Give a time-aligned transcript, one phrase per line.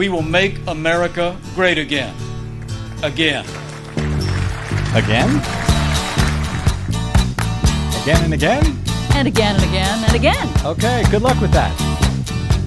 [0.00, 2.14] We will make America great again.
[3.02, 3.44] Again.
[4.94, 5.28] Again?
[8.00, 8.64] Again and again?
[9.12, 10.48] And again and again and again.
[10.64, 11.78] Okay, good luck with that.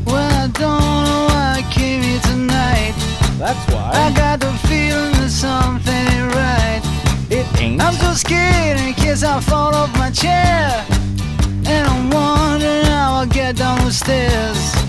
[0.05, 2.93] Well, I don't know why I came here tonight.
[3.39, 3.89] That's why.
[3.95, 6.81] I got the feeling that something ain't right.
[7.31, 7.81] It ain't.
[7.81, 10.85] I'm so scared in case I fall off my chair.
[11.65, 14.82] And I'm wondering how I'll get down the stairs.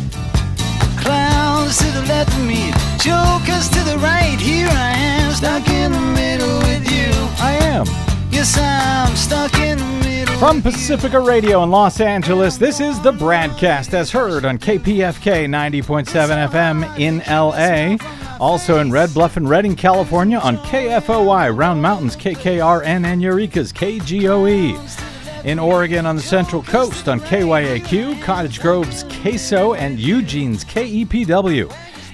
[1.04, 4.38] Clowns to the left of me, jokers to the right.
[4.40, 7.10] Here I am, stuck in the middle with you.
[7.38, 7.84] I am.
[8.30, 10.34] Yes, I'm stuck in the middle.
[10.38, 16.48] From Pacifica Radio in Los Angeles, this is the BradCast as heard on KPFK 90.7
[16.48, 17.98] FM in LA.
[18.40, 25.13] Also in Red Bluff and Redding, California on KFOI, Round Mountains, KKRN, and Eureka's KGOE.
[25.44, 31.70] In Oregon on the Central Coast on KYAQ, Cottage Grove's KSO, and Eugene's KEPW.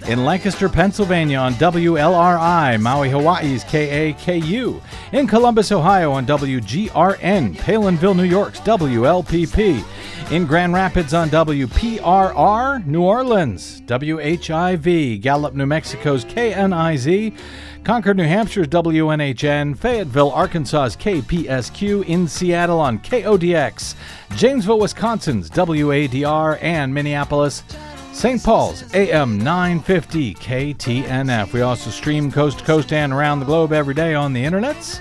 [0.08, 4.82] In Lancaster, Pennsylvania on WLRI, Maui, Hawaii's KAKU.
[5.12, 9.84] In Columbus, Ohio on WGRN, Palenville, New York's WLPP.
[10.32, 17.36] In Grand Rapids on WPRR, New Orleans, WHIV, Gallup, New Mexico's KNIZ.
[17.84, 23.94] Concord, New Hampshire's WNHN, Fayetteville, Arkansas's KPSQ, in Seattle on KODX,
[24.36, 27.64] Janesville, Wisconsin's WADR, and Minneapolis,
[28.12, 28.42] St.
[28.42, 31.52] Paul's AM 950 KTNF.
[31.54, 35.00] We also stream coast to coast and around the globe every day on the internets.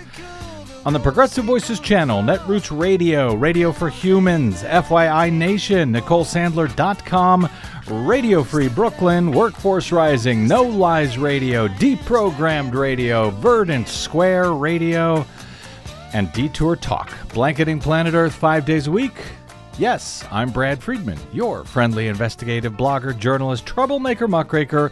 [0.89, 7.47] On the Progressive Voices channel, Netroots Radio, Radio for Humans, FYI Nation, NicoleSandler.com,
[7.87, 15.27] Radio Free Brooklyn, Workforce Rising, No Lies Radio, Deprogrammed Radio, Verdant Square Radio,
[16.13, 19.13] and Detour Talk, blanketing planet Earth five days a week.
[19.77, 24.91] Yes, I'm Brad Friedman, your friendly investigative blogger, journalist, troublemaker, muckraker,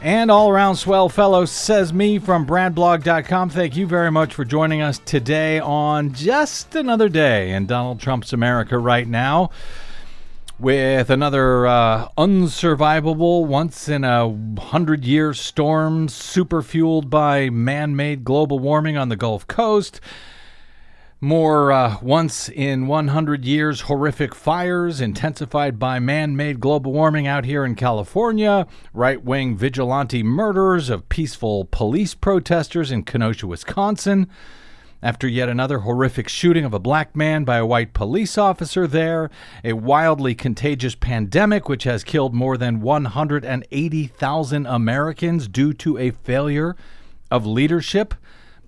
[0.00, 3.50] and all around swell fellow, says me from BradBlog.com.
[3.50, 8.32] Thank you very much for joining us today on just another day in Donald Trump's
[8.32, 9.50] America right now
[10.58, 18.24] with another uh, unsurvivable, once in a hundred year storm, super fueled by man made
[18.24, 20.00] global warming on the Gulf Coast.
[21.20, 27.44] More uh, once in 100 years horrific fires intensified by man made global warming out
[27.44, 28.68] here in California.
[28.94, 34.28] Right wing vigilante murders of peaceful police protesters in Kenosha, Wisconsin.
[35.02, 39.28] After yet another horrific shooting of a black man by a white police officer there,
[39.64, 46.76] a wildly contagious pandemic which has killed more than 180,000 Americans due to a failure
[47.28, 48.14] of leadership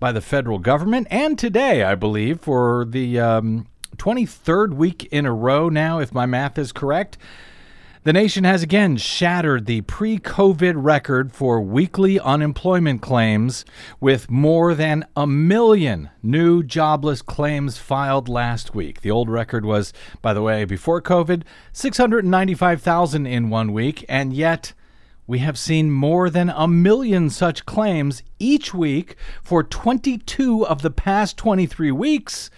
[0.01, 1.07] by the federal government.
[1.11, 3.67] And today, I believe, for the um,
[3.97, 7.19] 23rd week in a row now, if my math is correct,
[8.03, 13.67] the nation has again shattered the pre COVID record for weekly unemployment claims,
[14.01, 19.03] with more than a million new jobless claims filed last week.
[19.03, 21.43] The old record was, by the way, before COVID,
[21.75, 24.73] 695,000 in one week, and yet
[25.31, 29.15] we have seen more than a million such claims each week
[29.45, 32.51] for 22 of the past 23 weeks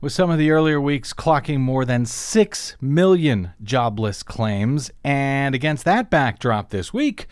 [0.00, 4.88] with some of the earlier weeks clocking more than 6 million jobless claims.
[5.02, 7.26] And against that backdrop this week,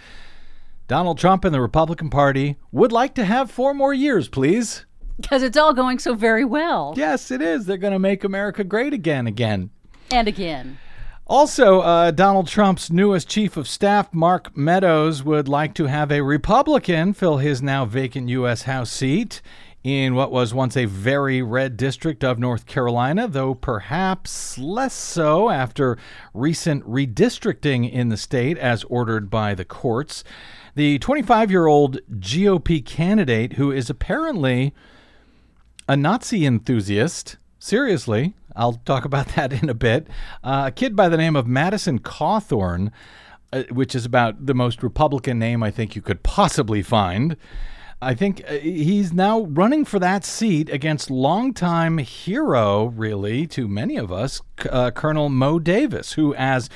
[0.89, 4.87] Donald Trump and the Republican Party would like to have four more years, please.
[5.21, 6.95] Because it's all going so very well.
[6.97, 7.67] Yes, it is.
[7.67, 9.71] They're going to make America great again, again.
[10.11, 10.79] And again.
[11.27, 16.21] Also, uh, Donald Trump's newest chief of staff, Mark Meadows, would like to have a
[16.21, 18.63] Republican fill his now vacant U.S.
[18.63, 19.41] House seat
[19.83, 25.49] in what was once a very red district of North Carolina, though perhaps less so
[25.49, 25.97] after
[26.35, 30.25] recent redistricting in the state as ordered by the courts.
[30.75, 34.75] The 25 year old GOP candidate, who is apparently
[35.89, 40.09] a Nazi enthusiast, seriously, I'll talk about that in a bit,
[40.43, 42.91] uh, a kid by the name of Madison Cawthorn,
[43.53, 47.37] uh, which is about the most Republican name I think you could possibly find.
[48.03, 53.97] I think uh, he's now running for that seat against longtime hero, really, to many
[53.97, 56.69] of us, uh, Colonel Moe Davis, who, as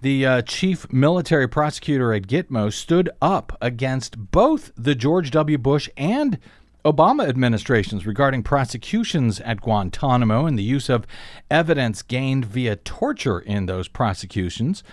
[0.00, 5.56] the uh, chief military prosecutor at Gitmo, stood up against both the George W.
[5.56, 6.38] Bush and
[6.86, 11.04] Obama administrations regarding prosecutions at Guantanamo and the use of
[11.50, 14.84] evidence gained via torture in those prosecutions.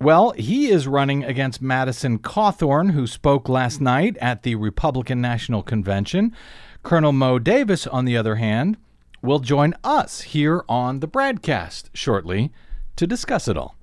[0.00, 5.62] Well, he is running against Madison Cawthorn, who spoke last night at the Republican National
[5.62, 6.34] Convention.
[6.82, 8.78] Colonel Moe Davis, on the other hand,
[9.20, 12.50] will join us here on the BradCast shortly
[12.96, 13.76] to discuss it all.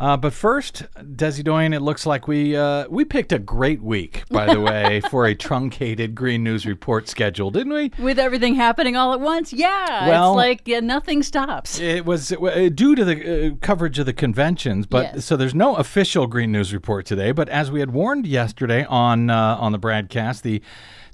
[0.00, 4.22] Uh, but first, Desi Doyen, it looks like we uh, we picked a great week,
[4.30, 7.90] by the way, for a truncated Green News Report schedule, didn't we?
[7.98, 11.80] With everything happening all at once, yeah, Well- it's like yeah, nothing stops.
[11.80, 15.24] It was uh, due to the uh, coverage of the conventions, but Yes.
[15.24, 17.32] so there's no official Green News Report today.
[17.32, 20.62] But as we had warned yesterday on uh, on the BradCast, the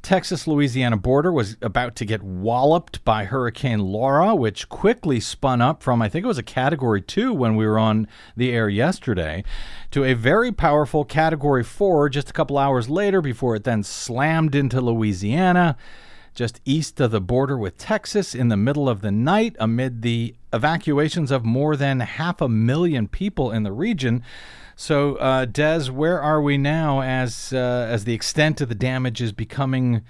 [0.05, 5.83] Texas Louisiana border was about to get walloped by Hurricane Laura, which quickly spun up
[5.83, 8.07] from I think it was a Category Two when we were on
[8.37, 9.45] the air yesterday,
[9.93, 14.55] to a very powerful Category Four just a couple hours later before it then slammed
[14.55, 15.75] into Louisiana
[16.35, 20.35] just east of the border with Texas in the middle of the night amid the
[20.53, 24.23] evacuations of more than half a million people in the region.
[24.77, 29.23] So, uh, Des, where are we now as uh, as the extent of the damage
[29.23, 30.03] is becoming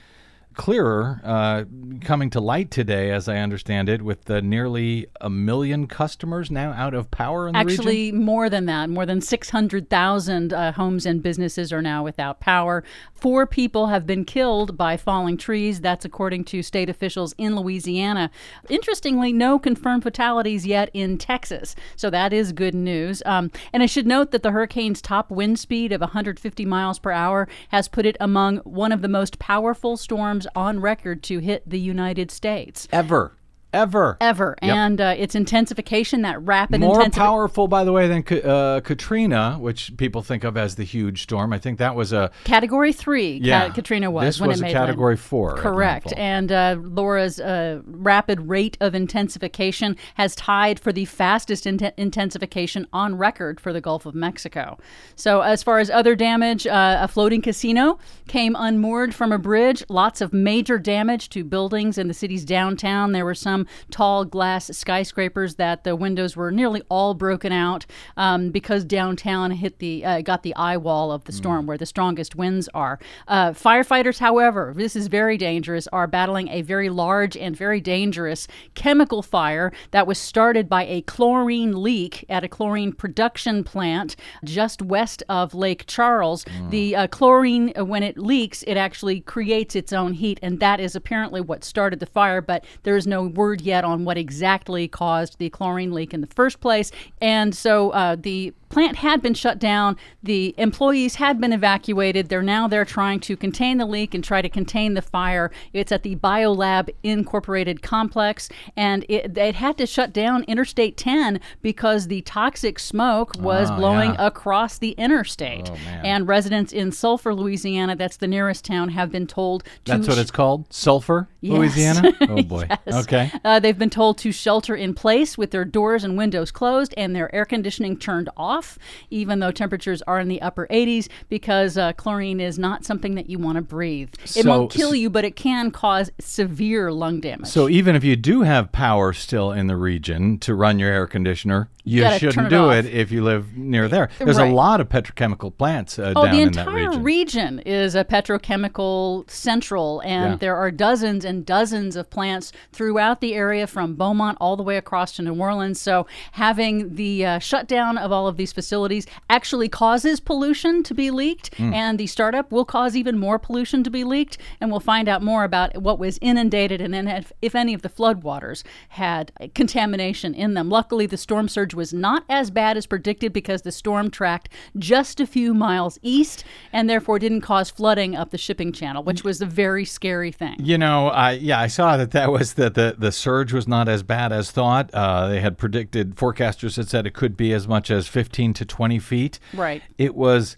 [0.55, 1.65] clearer, uh,
[2.01, 6.73] coming to light today, as I understand it, with uh, nearly a million customers now
[6.73, 7.81] out of power in the region?
[7.81, 8.91] Actually, more than that.
[8.91, 12.85] More than 600,000 uh, homes and businesses are now without power.
[13.13, 15.81] Four people have been killed by falling trees.
[15.81, 18.31] That's according to state officials in Louisiana.
[18.69, 21.75] Interestingly, no confirmed fatalities yet in Texas.
[21.97, 23.23] So that is good news.
[23.27, 27.11] Um, and I should note that the hurricane's top wind speed of 150 miles per
[27.11, 31.69] hour has put it among one of the most powerful storms on record to hit
[31.69, 32.89] the United States.
[32.93, 33.37] ever,
[33.75, 34.17] ever.
[34.21, 34.57] Ever.
[34.63, 34.75] Yep.
[34.75, 39.97] And uh, its intensification, that rapid more powerful, by the way, than uh, Katrina, which
[39.97, 41.53] people think of as the huge storm.
[41.53, 43.69] I think that was a Category three, Yeah.
[43.71, 45.21] Katrina was This when was it a made Category land.
[45.21, 51.67] four Correct, and uh, Laura's uh, rapid rate of intensification has tied for the fastest
[51.67, 54.79] in- intensification on record for the Gulf of Mexico.
[55.17, 57.99] So, as far as other damage, uh, a floating casino
[58.29, 59.83] came unmoored from a bridge.
[59.89, 63.13] Lots of major damage to buildings in the city's downtown.
[63.13, 68.51] There were some tall glass skyscrapers that the windows were nearly all broken out um,
[68.51, 72.35] because downtown hit the uh, got the eye wall of the storm where the strongest
[72.35, 72.99] winds are.
[73.29, 78.47] Uh, firefighters, however, this is very dangerous, are battling a very large and very dangerous
[78.75, 84.83] chemical fire that was started by a chlorine leak at a chlorine production plant just
[84.83, 86.45] west of Lake Charles.
[86.71, 90.81] The uh, chlorine, uh, when it leaks, it actually creates its own heat, and that
[90.81, 92.41] is apparently what started the fire.
[92.41, 96.27] But there is no word yet on what exactly caused the chlorine leak in the
[96.27, 96.91] first place.
[97.21, 99.97] And so uh, the plant had been shut down.
[100.23, 102.29] The employees had been evacuated.
[102.29, 105.51] They're now there trying to contain the leak and try to contain the fire.
[105.73, 111.41] It's at the Biolab Incorporated complex, and it, it had to shut down Interstate 10
[111.63, 114.27] because the toxic smoke was Ah, blowing yeah.
[114.27, 115.71] across the interstate.
[115.71, 115.77] Oh.
[116.03, 120.19] And residents in Sulphur, Louisiana, that's the nearest town, have been told to That's what
[120.19, 120.73] it's called?
[120.73, 121.53] Sulphur, Yes.
[121.59, 122.13] Louisiana?
[122.29, 122.67] Oh, boy.
[122.87, 123.05] Yes.
[123.05, 123.31] Okay.
[123.45, 127.15] Uh, they've been told to shelter in place with their doors and windows closed and
[127.15, 128.64] their air conditioning turned off,
[129.11, 133.29] even though temperatures are in the upper 80s, because uh, chlorine is not something that
[133.31, 134.11] you want to breathe.
[134.23, 137.47] It So- won't kill you, but it can cause severe lung damage.
[137.49, 141.07] So even if you do have power still in the region to run your air
[141.07, 142.75] conditioner, you shouldn't it do off.
[142.75, 144.09] it if you live near there.
[144.19, 144.51] There's Right.
[144.51, 147.03] a lot of petrochemical plants uh, Oh, down the in that entire region.
[147.03, 150.37] region is a petrochemical central, and Yeah.
[150.37, 154.77] there are dozens and dozens of plants throughout the area from Beaumont all the way
[154.77, 155.81] across to New Orleans.
[155.81, 161.11] So, having the uh, shutdown of all of these facilities actually causes pollution to be
[161.11, 161.75] leaked, Hmm.
[161.75, 164.39] and the startup will cause even more pollution to be leaked.
[164.61, 167.83] And we'll find out more about what was inundated and then if, if any of
[167.83, 170.69] the floodwaters had contamination in them.
[170.69, 175.21] Luckily, the storm surge was not as bad as predicted because the storm tracked just
[175.21, 179.41] a few miles east and therefore didn't cause flooding up the shipping channel, which was
[179.41, 180.57] a very scary thing.
[180.59, 183.89] You know, I yeah, I saw that that was that the the surge was not
[183.89, 184.91] as bad as thought.
[184.93, 188.65] Uh, they had predicted forecasters had said it could be as much as 15 to
[188.65, 189.39] 20 feet.
[189.53, 189.83] Right.
[189.99, 190.57] It was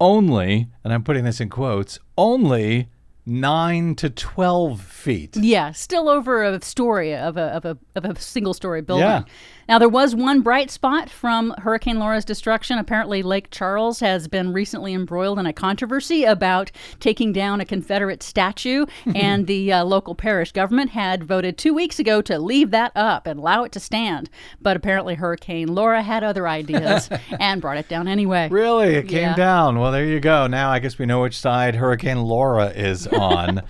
[0.00, 2.88] only, and I'm putting this in quotes, only
[3.26, 5.36] nine to 12 feet.
[5.36, 9.06] Yeah, still over a story of a, of a, of a single story building.
[9.06, 9.22] Yeah.
[9.68, 12.78] Now, there was one bright spot from Hurricane Laura's destruction.
[12.78, 16.70] Apparently, Lake Charles has been recently embroiled in a controversy about
[17.00, 21.98] taking down a Confederate statue, and the uh, local parish government had voted two weeks
[21.98, 24.30] ago to leave that up and allow it to stand.
[24.60, 27.08] But apparently, Hurricane Laura had other ideas
[27.40, 28.48] and brought it down anyway.
[28.50, 28.94] Really?
[28.94, 29.34] It came Yeah.
[29.34, 29.78] down.
[29.80, 30.46] Well, there you go.
[30.46, 33.62] Now I guess we know which side Hurricane Laura is on.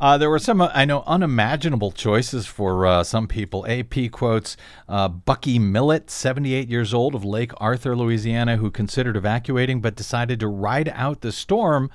[0.00, 3.64] uh, there were some, I know, unimaginable choices for uh, some people.
[3.68, 4.56] AP quotes
[4.88, 5.08] uh,
[5.44, 10.48] Bucky Millett, 78 years old, of Lake Arthur, Louisiana, who considered evacuating but decided to
[10.48, 11.90] ride out the storm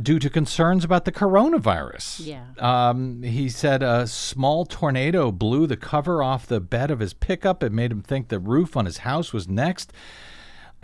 [0.00, 2.24] due to concerns about the coronavirus.
[2.24, 2.46] Yeah.
[2.58, 7.62] Um, he said a small tornado blew the cover off the bed of his pickup.
[7.62, 9.92] It made him think the roof on his house was next.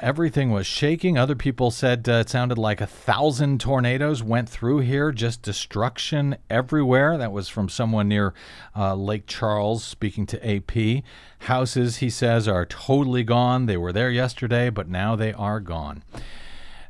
[0.03, 1.19] Everything was shaking.
[1.19, 6.39] Other people said uh, it sounded like a thousand tornadoes went through here, just destruction
[6.49, 7.19] everywhere.
[7.19, 8.33] That was from someone near
[8.75, 11.05] uh, Lake Charles speaking to AP.
[11.41, 13.67] Houses, he says, are totally gone.
[13.67, 16.03] They were there yesterday, but now they are gone.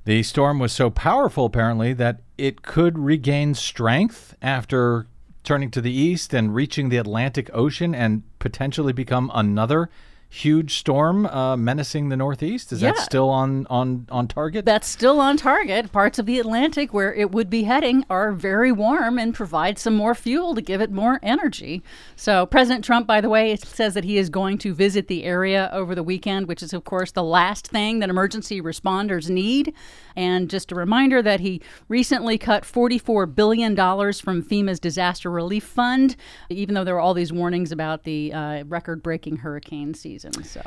[0.05, 5.09] The storm was so powerful, apparently, that it could regain strength after
[5.43, 9.91] turning to the east and reaching the Atlantic Ocean and potentially become another
[10.33, 12.73] huge storm uh, menacing the Northeast.
[12.73, 14.65] Is that still on on on target?
[14.65, 15.91] That's still on target.
[15.91, 19.95] Parts of the Atlantic where it would be heading are very warm and provide some
[19.95, 21.83] more fuel to give it more energy.
[22.15, 25.69] So, President Trump, by the way, says that he is going to visit the area
[25.73, 29.75] over the weekend, which is, of course, the last thing that emergency responders need.
[30.15, 36.15] And just a reminder that he recently cut $44 billion from FEMA's disaster relief fund,
[36.49, 40.20] even though there were all these warnings about the uh, record breaking hurricane season.
[40.45, 40.63] So.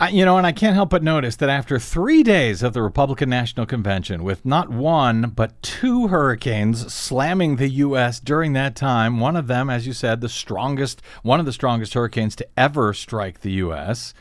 [0.00, 2.82] I, you know, and I can't help but notice that after three days of the
[2.82, 8.18] Republican National Convention, with not one but two hurricanes slamming the U.S.
[8.18, 11.94] during that time, one of them, as you said, the strongest, one of the strongest
[11.94, 14.14] hurricanes to ever strike the U.S.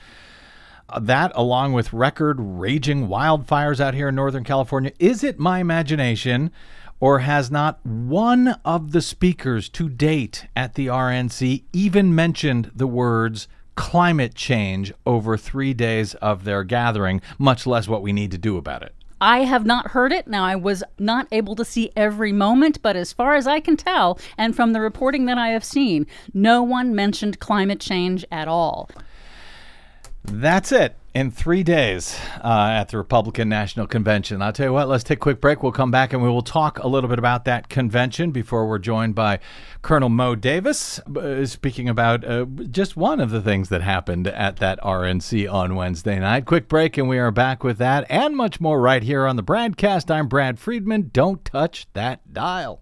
[0.89, 5.58] Uh, that, along with record raging wildfires out here in Northern California, is it my
[5.60, 6.51] imagination?
[7.00, 12.88] Or has not one of the speakers to date at the RNC even mentioned the
[12.88, 18.38] words climate change over three days of their gathering, much less what we need to
[18.38, 18.94] do about it?
[19.22, 20.27] I have not heard it.
[20.27, 23.77] Now, I was not able to see every moment, but as far as I can
[23.77, 28.50] tell, and from the reporting that I have seen, no one mentioned climate change at
[28.50, 28.89] all.
[30.25, 34.41] That's it in three days uh, at the Republican National Convention.
[34.41, 35.62] I'll tell you what, let's take a quick break.
[35.62, 38.79] We'll come back and we will talk a little bit about that convention before we're
[38.79, 39.39] joined by
[39.84, 44.58] Colonel Moe Davis, uh, speaking about uh, just one of the things that happened at
[44.58, 46.46] that RNC on Wednesday night.
[46.46, 49.43] Quick break, and we are back with that and much more right here on the
[49.43, 50.10] BradCast.
[50.10, 51.12] I'm Brad Friedman.
[51.13, 52.82] Don't touch that dial.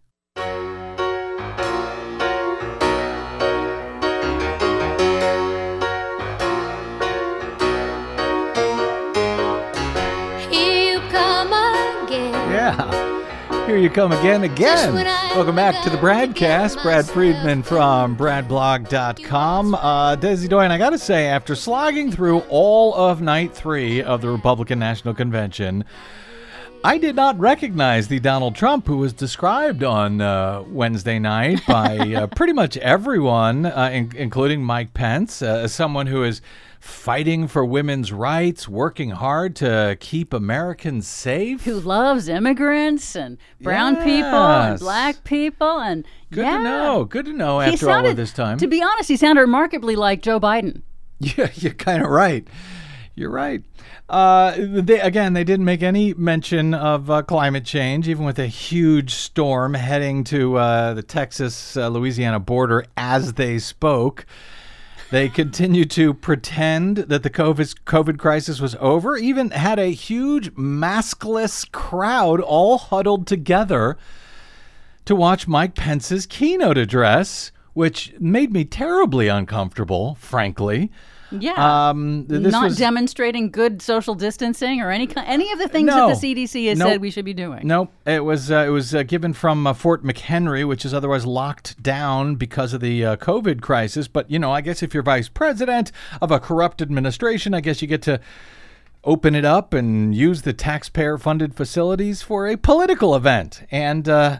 [12.71, 13.65] Yeah.
[13.67, 14.93] Here you come again, again.
[15.35, 16.81] Welcome back to the Bradcast.
[16.81, 19.75] Brad Friedman from BradBlog.com.
[19.75, 24.21] Uh, Desi Doyen, I got to say, after slogging through all of night three of
[24.21, 25.83] the Republican National Convention,
[26.83, 31.97] I did not recognize the Donald Trump who was described on uh, Wednesday night by
[32.15, 36.41] uh, pretty much everyone, uh, in- including Mike Pence, uh, as someone who is
[36.81, 41.63] fighting for women's rights, working hard to keep Americans safe.
[41.63, 46.57] Who loves immigrants and brown people and black people and Good yeah.
[46.57, 47.05] to know.
[47.05, 48.57] Good to know after all of this time.
[48.57, 50.81] To be honest, he sounded remarkably like Joe Biden.
[51.37, 52.47] Yeah, you're kind of right.
[53.13, 53.61] You're right.
[54.09, 58.47] Uh, they, again, they didn't make any mention of uh, climate change, even with a
[58.47, 64.25] huge storm heading to uh, the Texas uh, Louisiana border as they spoke.
[65.11, 70.53] They continued to pretend that the COVID, COVID crisis was over, even had a huge
[70.53, 73.97] maskless crowd all huddled together
[75.03, 80.89] to watch Mike Pence's keynote address, which made me terribly uncomfortable, frankly.
[81.31, 81.89] Yeah.
[81.89, 86.09] Um, this Not was, demonstrating good social distancing or any any of the things No.
[86.09, 86.87] that the CDC has Nope.
[86.89, 87.65] said we should be doing.
[87.65, 91.25] Nope, it was uh, it was uh, given from uh, Fort McHenry, which is otherwise
[91.25, 94.07] locked down because of the uh, COVID crisis.
[94.07, 97.81] But you know, I guess if you're vice president of a corrupt administration, I guess
[97.81, 98.19] you get to
[99.03, 104.39] open it up and use the taxpayer-funded facilities for a political event and uh,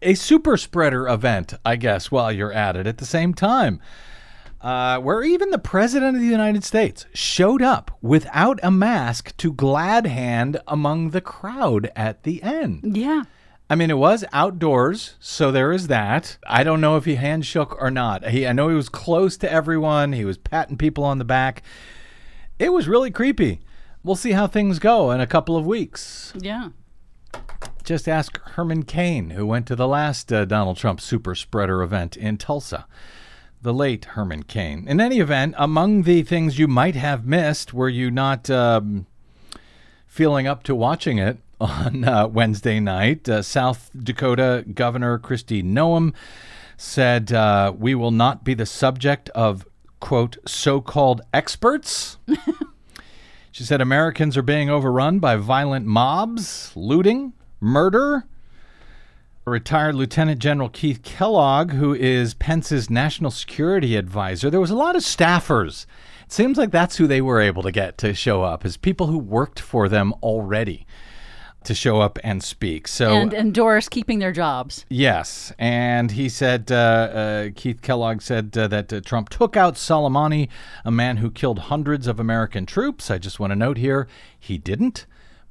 [0.00, 2.10] a super spreader event, I guess.
[2.10, 3.80] While you're at it, at the same time.
[4.60, 9.54] Uh, where even the president of the United States showed up without a mask to
[9.54, 12.94] glad hand among the crowd at the end.
[12.94, 13.22] Yeah.
[13.70, 16.36] I mean, it was outdoors, so there is that.
[16.46, 18.28] I don't know if he hand shook or not.
[18.28, 20.12] He, I know he was close to everyone.
[20.12, 21.62] He was patting people on the back.
[22.58, 23.60] It was really creepy.
[24.02, 26.32] We'll see how things go in a couple of weeks.
[26.36, 26.70] Yeah.
[27.84, 32.16] Just ask Herman Cain, who went to the last uh, Donald Trump super spreader event
[32.16, 32.86] in Tulsa.
[33.62, 34.86] The late Herman Cain.
[34.88, 39.06] In any event, among the things you might have missed, were you not um,
[40.06, 43.28] feeling up to watching it, on uh, Wednesday night.
[43.28, 46.14] Uh, South Dakota Governor Kristi Noem
[46.76, 49.66] said, uh, We will not be the subject of,
[50.00, 52.16] quote, so called experts.
[53.52, 58.24] she said, Americans are being overrun by violent mobs, looting, murder.
[59.50, 64.94] Retired Lieutenant General Keith Kellogg, who is Pence's national security advisor, there was a lot
[64.94, 65.86] of staffers.
[66.24, 69.08] It seems like that's who they were able to get to show up, as people
[69.08, 70.86] who worked for them already
[71.64, 72.88] to show up and speak.
[72.88, 74.86] So and endorse keeping their jobs.
[74.88, 79.74] Yes, and he said, uh, uh, Keith Kellogg said uh, that uh, Trump took out
[79.74, 80.48] Soleimani,
[80.84, 83.10] a man who killed hundreds of American troops.
[83.10, 84.06] I just want to note here,
[84.38, 85.06] he didn't.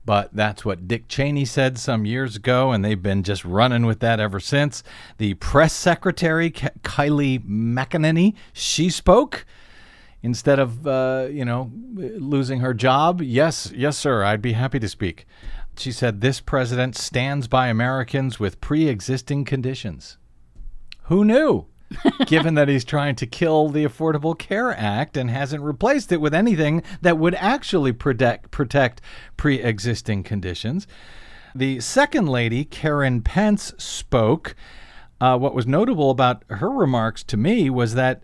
[0.10, 4.00] But that's what Dick Cheney said some years ago, and they've been just running with
[4.00, 4.82] that ever since.
[5.20, 9.46] The press secretary, Kayleigh McEnany, she spoke
[10.24, 13.22] instead of, uh, you know, losing her job.
[13.22, 15.28] Yes, yes, sir, I'd be happy to speak.
[15.78, 20.18] She said, This president stands by Americans with pre existing conditions.
[21.04, 21.68] Who knew?
[22.26, 26.34] Given that he's trying to kill the Affordable Care Act and hasn't replaced it with
[26.34, 29.02] anything that would actually protect, protect
[29.38, 30.88] pre existing conditions.
[31.56, 34.56] The second lady, Karen Pence, spoke.
[35.20, 38.24] Uh, what was notable about her remarks to me was that,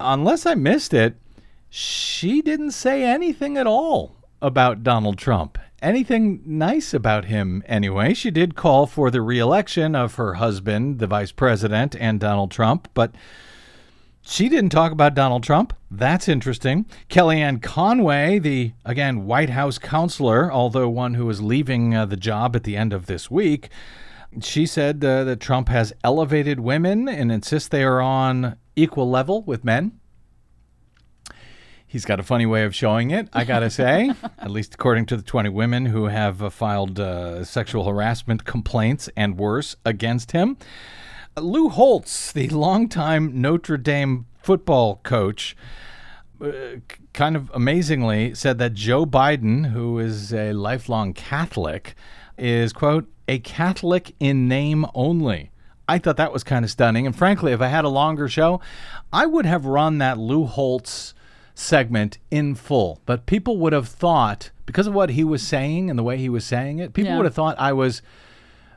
[0.00, 1.16] unless I missed it,
[1.70, 8.14] she didn't say anything at all about Donald Trump anything nice about him anyway.
[8.14, 12.88] She did call for the reelection of her husband, the vice president, and Donald Trump,
[12.94, 13.14] but
[14.22, 15.72] she didn't talk about Donald Trump.
[15.90, 16.86] That's interesting.
[17.08, 22.56] Kellyanne Conway, the, again, White House counselor, although one who is leaving uh, the job
[22.56, 23.68] at the end of this week,
[24.42, 29.42] she said uh, that Trump has elevated women and insists they are on equal level
[29.42, 29.92] with men.
[31.88, 35.16] He's got a funny way of showing it, I gotta say, at least according to
[35.16, 40.56] the 20 women who have uh, filed uh, sexual harassment complaints and worse against him.
[41.36, 45.56] Lou Holtz, the longtime Notre Dame football coach,
[46.40, 46.80] uh,
[47.12, 51.94] kind of amazingly said that Joe Biden, who is a lifelong Catholic,
[52.36, 55.50] is, quote, a Catholic in name only.
[55.88, 57.06] I thought that was kind of stunning.
[57.06, 58.60] And frankly, if I had a longer show,
[59.12, 61.14] I would have run that Lou Holtz
[61.56, 63.00] segment in full.
[63.06, 66.28] But people would have thought, because of what he was saying and the way he
[66.28, 67.16] was saying it, people Yeah.
[67.16, 68.02] would have thought I was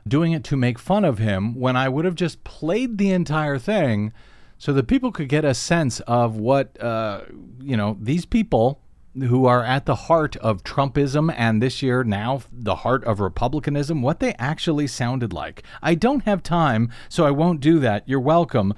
[0.07, 3.59] doing it to make fun of him when I would have just played the entire
[3.59, 4.13] thing
[4.57, 7.21] so that people could get a sense of what, uh,
[7.61, 8.79] you know, these people
[9.27, 14.01] who are at the heart of Trumpism and this year now the heart of Republicanism,
[14.01, 15.63] what they actually sounded like.
[15.81, 18.03] I don't have time, so I won't do that.
[18.07, 18.73] You're welcome.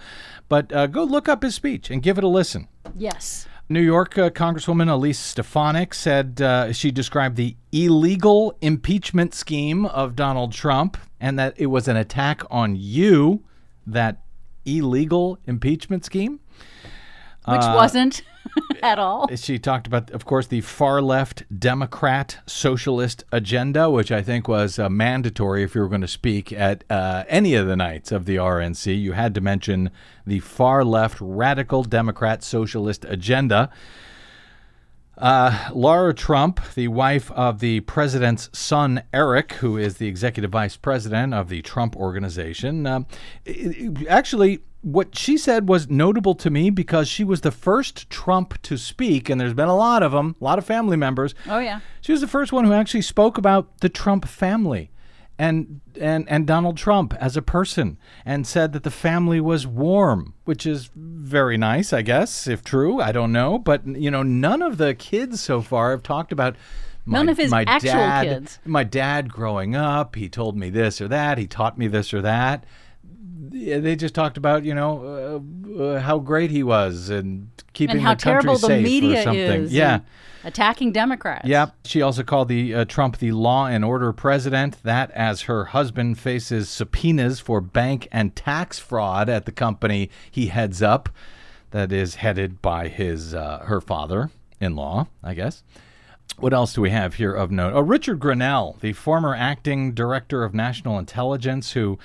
[0.50, 2.68] But uh, go look up his speech and give it a listen.
[2.96, 3.48] Yes.
[3.72, 10.16] New York uh, Congresswoman Elise Stefanik said uh, she described the illegal impeachment scheme of
[10.16, 13.44] Donald Trump and that it was an attack on you,
[13.88, 14.24] that
[14.66, 16.42] illegal impeachment scheme.
[17.48, 18.24] Which Uh, wasn't
[18.82, 19.28] at all.
[19.36, 24.80] She talked about, of course, the far left Democrat socialist agenda, which I think was
[24.80, 28.26] uh, mandatory if you were going to speak at uh, any of the nights of
[28.26, 29.00] the RNC.
[29.00, 29.92] You had to mention
[30.26, 33.70] the far left radical Democrat socialist agenda.
[35.18, 40.78] Uh, Laura Trump, the wife of the president's son, Eric, who is the executive vice
[40.78, 43.02] president of the Trump organization, uh,
[44.10, 48.78] actually, what she said was notable to me because she was the first Trump to
[48.78, 51.36] speak, and there's been a lot of them, a lot of family members.
[51.48, 51.82] Oh, yeah.
[52.02, 54.92] She was the first one who actually spoke about the Trump family
[55.42, 60.36] and and and Donald Trump as a person and said that the family was warm,
[60.46, 63.02] which is very nice, I guess, if true.
[63.02, 66.56] I don't know, but you know, none of the kids so far have talked about
[67.06, 68.60] my, None of his my actual dad, kids.
[68.66, 72.22] My dad growing up, he told me this or that, he taught me this or
[72.22, 72.64] that.
[73.52, 75.42] Yeah, They just talked about, you know,
[75.78, 78.80] uh, uh, how great he was and keeping And how the country terrible the safe
[78.80, 79.64] or media something.
[79.64, 79.74] is.
[79.74, 80.00] Yeah.
[80.44, 81.48] Attacking Democrats.
[81.48, 81.76] Yep.
[81.86, 84.82] She also called the uh, Trump the law and order president.
[84.84, 90.48] That as her husband faces subpoenas for bank and tax fraud at the company he
[90.48, 91.10] heads up,
[91.70, 95.64] that is headed by his uh, her father-in-law, I guess.
[96.38, 97.74] What else do we have here of note?
[97.76, 102.00] Oh, Richard Grenell, the former acting director of national intelligence, who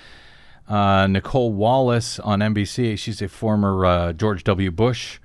[0.68, 2.98] uh, Nicolle Wallace on NBC.
[2.98, 4.70] She's a former uh, George W.
[4.70, 5.18] Bush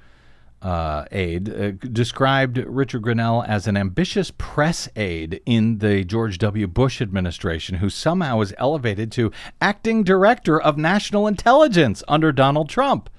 [0.62, 6.68] uh, aide, uh, described Richard Grenell as an ambitious press aide in the George W.
[6.68, 13.10] Bush administration who somehow was elevated to acting director of national intelligence under Donald Trump.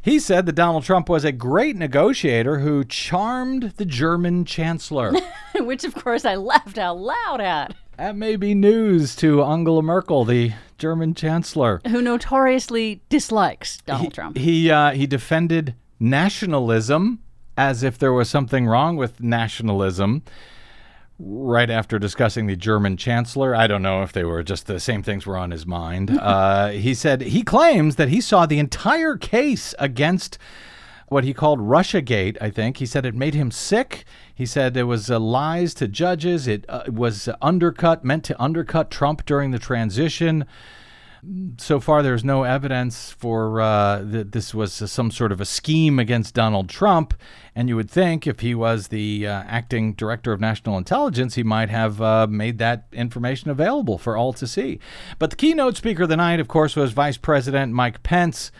[0.00, 5.12] He said that Donald Trump was a great negotiator who charmed the German chancellor.
[5.56, 7.74] Which, of course, I laughed out loud at.
[7.96, 11.80] That may be news to Angela Merkel, the German chancellor.
[11.86, 14.36] Who notoriously dislikes Donald he, Trump.
[14.36, 17.20] He uh, he defended nationalism
[17.56, 20.22] as if there was something wrong with nationalism.
[21.20, 25.04] Right after discussing the German chancellor, I don't know if they were just the same
[25.04, 26.10] things were on his mind.
[26.20, 30.36] uh, he said he claims that he saw the entire case against
[31.14, 32.78] what he called Russiagate, I think.
[32.78, 34.04] He said it made him sick.
[34.34, 36.48] He said it was uh, lies to judges.
[36.48, 40.44] It uh, was undercut, meant to undercut Trump during the transition.
[41.58, 46.00] So far, there's no evidence for uh, that this was some sort of a scheme
[46.00, 47.14] against Donald Trump.
[47.54, 51.44] And you would think if he was the uh, acting director of national intelligence, he
[51.44, 54.80] might have uh, made that information available for all to see.
[55.20, 58.50] But the keynote speaker of the night, of course, was Vice President Mike Pence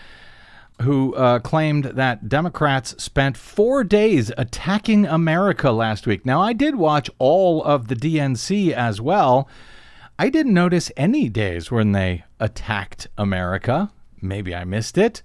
[0.82, 6.26] who uh, claimed that Democrats spent four days attacking America last week.
[6.26, 9.48] Now, I did watch all of the DNC as well.
[10.18, 13.90] I didn't notice any days when they attacked America.
[14.20, 15.22] Maybe I missed it.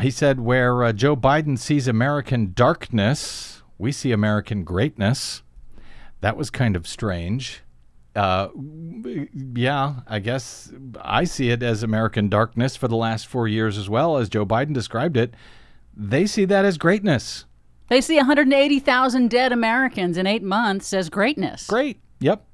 [0.00, 5.42] He said, where uh, Joe Biden sees American darkness, we see American greatness.
[6.20, 7.62] That was kind of strange.
[8.14, 8.48] Uh,
[9.54, 13.88] yeah, I guess I see it as American darkness for the last four years as
[13.88, 15.34] well, as Joe Biden described it.
[15.96, 17.44] They see that as greatness.
[17.88, 21.66] They see 180,000 dead Americans in eight months as greatness.
[21.66, 22.00] Great.
[22.20, 22.44] Yep.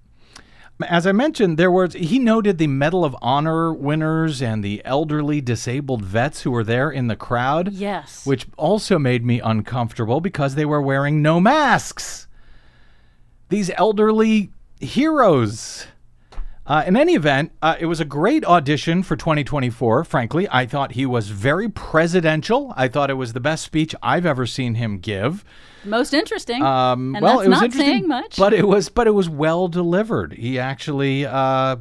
[0.88, 5.40] As I mentioned, there was he noted the Medal of Honor winners and the elderly
[5.40, 7.73] disabled vets who were there in the crowd.
[7.73, 8.27] Yes.
[8.27, 12.29] Which also made me uncomfortable because they were wearing no masks.
[13.49, 15.87] These elderly heroes.
[16.67, 20.03] Uh, in any event, uh, it was a great audition for 2024.
[20.03, 22.75] Frankly, I thought he was very presidential.
[22.77, 25.45] I thought it was the best speech I've ever seen him give.
[25.85, 26.65] Most interesting.
[26.65, 28.37] Um, and well, that's it was not interesting, saying much.
[28.37, 30.33] but it was but it was well delivered.
[30.33, 31.77] He actually uh,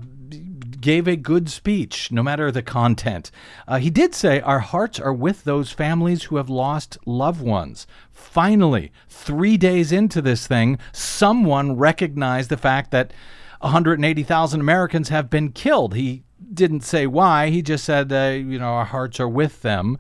[0.86, 3.32] gave a good speech, no matter the content.
[3.68, 7.88] Uh, he did say, "Our hearts are with those families who have lost loved ones."
[8.12, 13.14] Finally, three days into this thing, someone recognized the fact that
[13.62, 15.96] 180,000 Americans have been killed.
[15.96, 16.22] He
[16.54, 17.50] didn't say why.
[17.50, 19.98] He just said, uh, "You know, our hearts are with them."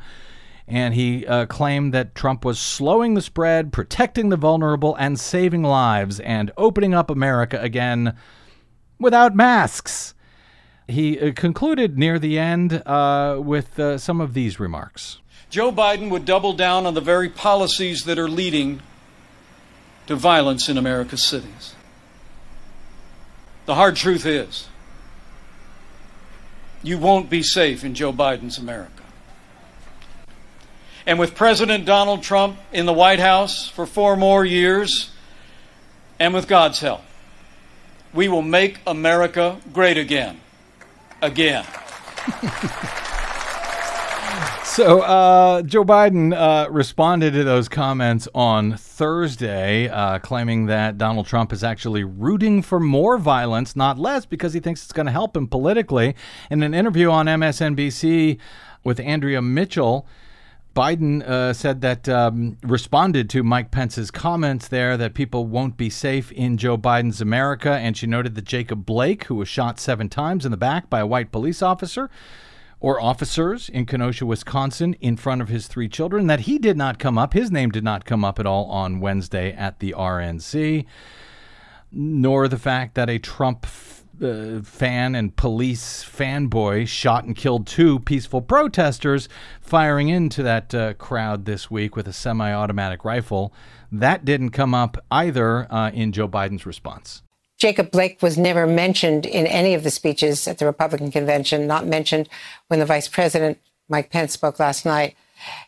[0.68, 5.62] and he uh, claimed that Trump was slowing the spread, protecting the vulnerable, and saving
[5.62, 8.16] lives, and opening up America again
[9.00, 10.15] without masks.
[10.88, 15.20] He uh, concluded near the end uh, with uh, some of these remarks.
[15.50, 18.82] Joe Biden would double down on the very policies that are leading
[20.08, 21.76] to violence in America's cities.
[23.66, 24.68] The hard truth is,
[26.84, 29.04] you won't be safe in Joe Biden's America.
[31.08, 35.12] And with President Donald Trump in the White House for four more years,
[36.20, 37.02] and with God's help,
[38.14, 40.40] we will make America great again.
[41.26, 41.66] Again.
[44.76, 51.28] So, uh, Joe Biden uh, responded to those comments on Thursday, uh, claiming that Donald
[51.28, 55.14] Trump is actually rooting for more violence, not less, because he thinks it's going to
[55.14, 56.14] help him politically.
[56.52, 58.38] In an interview on MSNBC
[58.84, 60.06] with Andrea Mitchell,
[60.76, 65.90] Biden uh, said that um, responded to Mike Pence's comments there that people won't be
[65.90, 67.72] safe in Joe Biden's America.
[67.72, 71.00] And she noted that Jacob Blake, who was shot seven times in the back by
[71.00, 72.10] a white police officer
[72.82, 77.00] or officers in Kenosha, Wisconsin, in front of his three children, that he did not
[77.00, 77.32] come up.
[77.32, 80.86] His name did not come up at all on Wednesday at the RNC,
[81.90, 83.66] nor the fact that a Trump
[84.22, 89.28] uh, fan and police fanboy shot and killed two peaceful protesters
[89.62, 93.54] firing into that uh, crowd this week with a semi automatic rifle.
[93.92, 97.22] That didn't come up either uh, in Joe Biden's response.
[97.58, 101.88] Jacob Blake was never mentioned in any of the speeches at the Republican convention, not
[101.88, 102.28] mentioned
[102.68, 105.16] when the vice president, Mike Pence, spoke last night.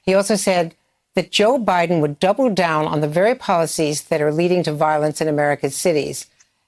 [0.02, 0.76] He also said
[1.16, 5.22] that Joe Biden would double down on the very policies that are leading to violence
[5.22, 6.28] in America's cities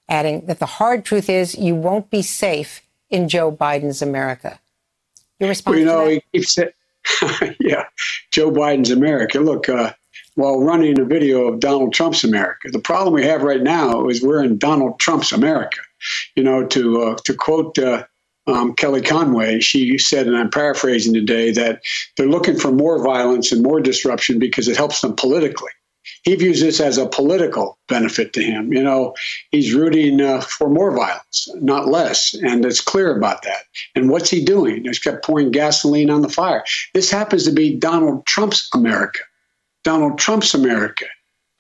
[0.10, 4.60] adding that the hard truth is you won't be safe in Joe Biden's America.
[5.40, 5.74] Your response?
[5.74, 6.76] Well, you know, he keeps it.
[7.60, 7.86] yeah,
[8.32, 9.40] Joe Biden's America.
[9.40, 9.94] Look, uh,
[10.36, 14.22] while running a video of Donald Trump's America, the problem we have right now is
[14.22, 15.80] we're in Donald Trump's America.
[16.36, 17.78] You know, to uh, to quote.
[17.78, 18.04] Uh,
[18.48, 21.84] um, Kelly Conway, she said, and I'm paraphrasing today, that
[22.18, 25.70] they're looking for more violence and more disruption because it helps them politically
[26.24, 28.74] he views this as a political benefit to him.
[28.74, 29.16] You know,
[29.52, 33.64] he's rooting uh, for more violence, not less, and it's clear about that.
[33.96, 34.84] And what's he doing?
[34.84, 36.64] He's kept pouring gasoline on the fire.
[36.94, 39.20] This happens to be Donald Trump's America.
[39.84, 41.06] Donald Trump's America.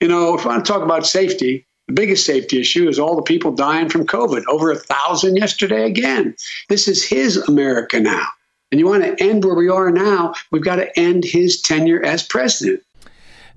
[0.01, 3.51] You know, if I talk about safety, The biggest safety issue is all the people
[3.51, 4.43] dying from COVID.
[4.47, 6.35] Over a thousand yesterday again.
[6.69, 8.27] This is his America now.
[8.71, 12.05] And you want to end where we are now, we've got to end his tenure
[12.05, 12.83] as president.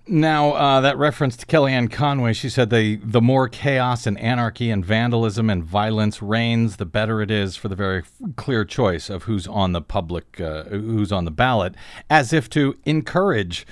[0.08, 4.68] Now, uh, that reference to Kellyanne Conway, she said the, the more chaos and anarchy
[4.68, 8.02] and vandalism and violence reigns, the better it is for the very
[8.34, 11.76] clear choice of who's on the public, uh, who's on the ballot,
[12.10, 13.64] as if to encourage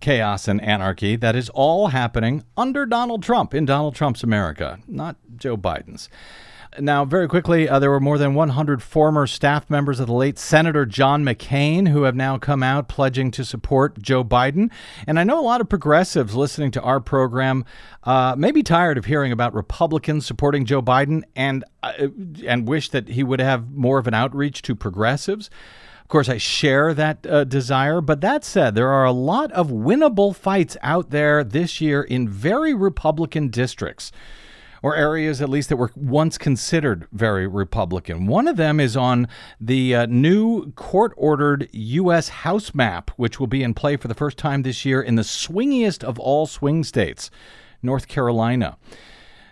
[0.00, 5.16] chaos and anarchy that is all happening under Donald Trump, in Donald Trump's America, not
[5.36, 6.08] Joe Biden's.
[6.78, 10.38] Now, very quickly, uh, there were more than 100 former staff members of the late
[10.38, 14.70] Senator John McCain who have now come out pledging to support Joe Biden.
[15.06, 17.64] And I know a lot of progressives listening to our program
[18.04, 22.08] uh, may be tired of hearing about Republicans supporting Joe Biden and uh,
[22.46, 25.48] and wish that he would have more of an outreach to progressives.
[26.02, 29.68] Of course, I share that uh, desire, but that said, there are a lot of
[29.68, 34.10] winnable fights out there this year in very Republican districts
[34.82, 38.26] or areas at least that were once considered very Republican.
[38.26, 39.28] One of them is on
[39.60, 42.28] the uh, new court ordered U.S.
[42.28, 45.22] House map, which will be in play for the first time this year in the
[45.22, 47.30] swingiest of all swing states,
[47.82, 48.76] North Carolina.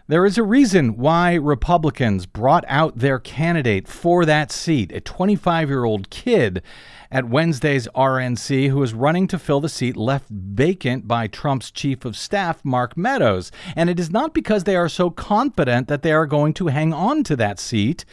[0.09, 5.69] There is a reason why Republicans brought out their candidate for that seat, a 25
[5.69, 6.63] year old kid
[7.11, 12.05] at Wednesday's RNC who is running to fill the seat left vacant by Trump's chief
[12.05, 13.51] of staff, Mark Meadows.
[13.75, 16.93] And it is not because they are so confident that they are going to hang
[16.93, 18.05] on to that seat,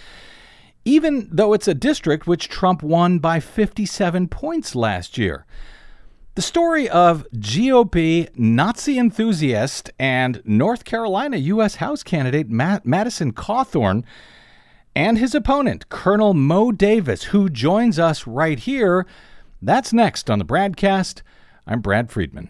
[0.86, 5.46] even though it's a district which Trump won by 57 points last year.
[6.36, 11.76] The story of GOP Nazi enthusiast and North Carolina U.S.
[11.76, 14.04] House candidate Matt Madison Cawthorn
[14.96, 19.06] and his opponent, Colonel Moe Davis, who joins us right here.
[19.62, 21.22] That's next on the BradCast.
[21.68, 22.50] I'm Brad Friedman.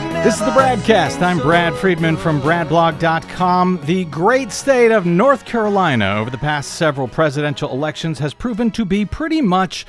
[0.23, 1.19] This is the BradCast.
[1.23, 3.79] I'm Brad Friedman from BradBlog.com.
[3.85, 8.85] The great state of North Carolina over the past several presidential elections has proven to
[8.85, 9.83] be pretty much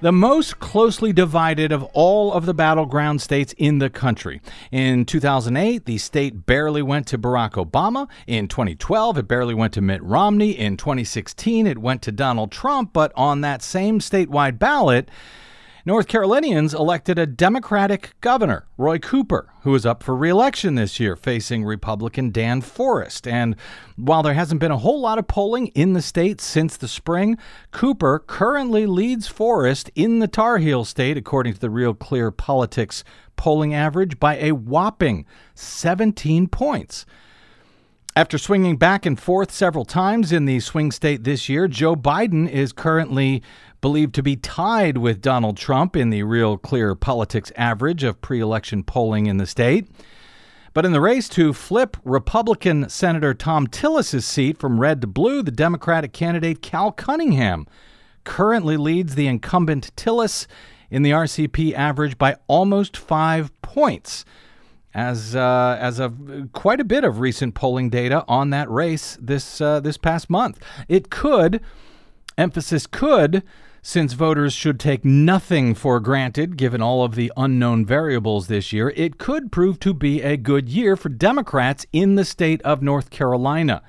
[0.00, 4.40] the most closely divided of all of the battleground states in the country.
[4.72, 8.08] In 2008, the state barely went to Barack Obama.
[8.26, 10.58] In 2012, it barely went to Mitt Romney.
[10.58, 12.92] In 2016, it went to Donald Trump.
[12.92, 15.08] But on that same statewide ballot,
[15.84, 21.14] North Carolinians elected a Democratic governor, Roy Cooper, who is up for reelection this year,
[21.14, 23.28] facing Republican Dan Forest.
[23.28, 23.54] And
[23.96, 27.38] while there hasn't been a whole lot of polling in the state since the spring,
[27.70, 33.04] Cooper currently leads Forest in the Tar Heel state, according to the Real Clear Politics
[33.36, 37.06] polling average, by a whopping 17 points.
[38.18, 42.50] After swinging back and forth several times in the swing state this year, Joe Biden
[42.50, 43.44] is currently
[43.80, 48.40] believed to be tied with Donald Trump in the real clear politics average of pre
[48.40, 49.88] election polling in the state.
[50.74, 55.40] But in the race to flip Republican Senator Thom Tillis's seat from red to blue,
[55.40, 57.68] the Democratic candidate Cal Cunningham
[58.24, 60.48] currently leads the incumbent Tillis
[60.90, 64.24] in the RCP average by almost five points.
[64.94, 66.18] As uh, as of
[66.52, 70.58] quite a bit of recent polling data on that race this uh, this past month,
[70.88, 71.60] it could
[72.38, 73.42] emphasis could
[73.82, 78.92] since voters should take nothing for granted given all of the unknown variables this year,
[78.96, 83.10] it could prove to be a good year for Democrats in the state of North
[83.10, 83.82] Carolina.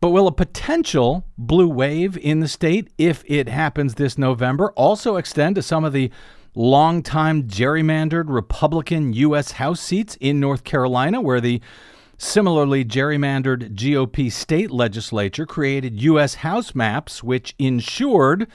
[0.00, 5.16] But will a potential blue wave in the state, if it happens this November, also
[5.16, 6.10] extend to some of the
[6.54, 9.52] longtime gerrymandered Republican U.S.
[9.52, 11.60] House seats in North Carolina, where the
[12.18, 16.36] Similarly, gerrymandered GOP state legislature created U.S.
[16.36, 18.46] House maps which ensured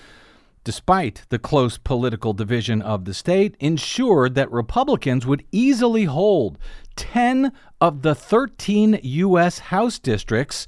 [0.68, 6.58] despite the close political division of the state, ensured that Republicans would easily hold
[6.98, 9.60] 10 of the 13 U.S.
[9.60, 10.68] House districts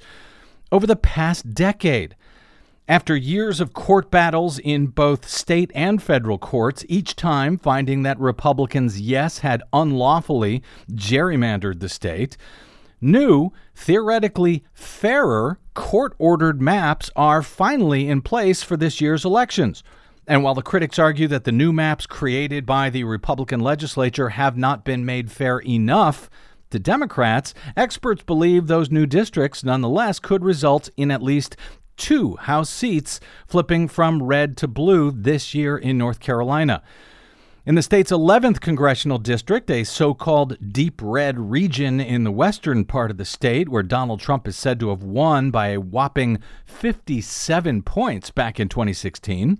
[0.72, 2.16] over the past decade.
[2.90, 8.18] After years of court battles in both state and federal courts, each time finding that
[8.18, 12.36] Republicans, yes, had unlawfully gerrymandered the state,
[13.00, 19.84] new, theoretically fairer court ordered maps are finally in place for this year's elections.
[20.26, 24.56] And while the critics argue that the new maps created by the Republican legislature have
[24.56, 26.28] not been made fair enough
[26.70, 31.56] to Democrats, experts believe those new districts nonetheless could result in at least
[32.00, 36.82] two House seats flipping from red to blue this year in North Carolina.
[37.66, 42.86] In the state's 11th congressional district, a so called deep red region in the western
[42.86, 46.38] part of the state, where Donald Trump is said to have won by a whopping
[46.64, 49.58] 57 points back in 2016,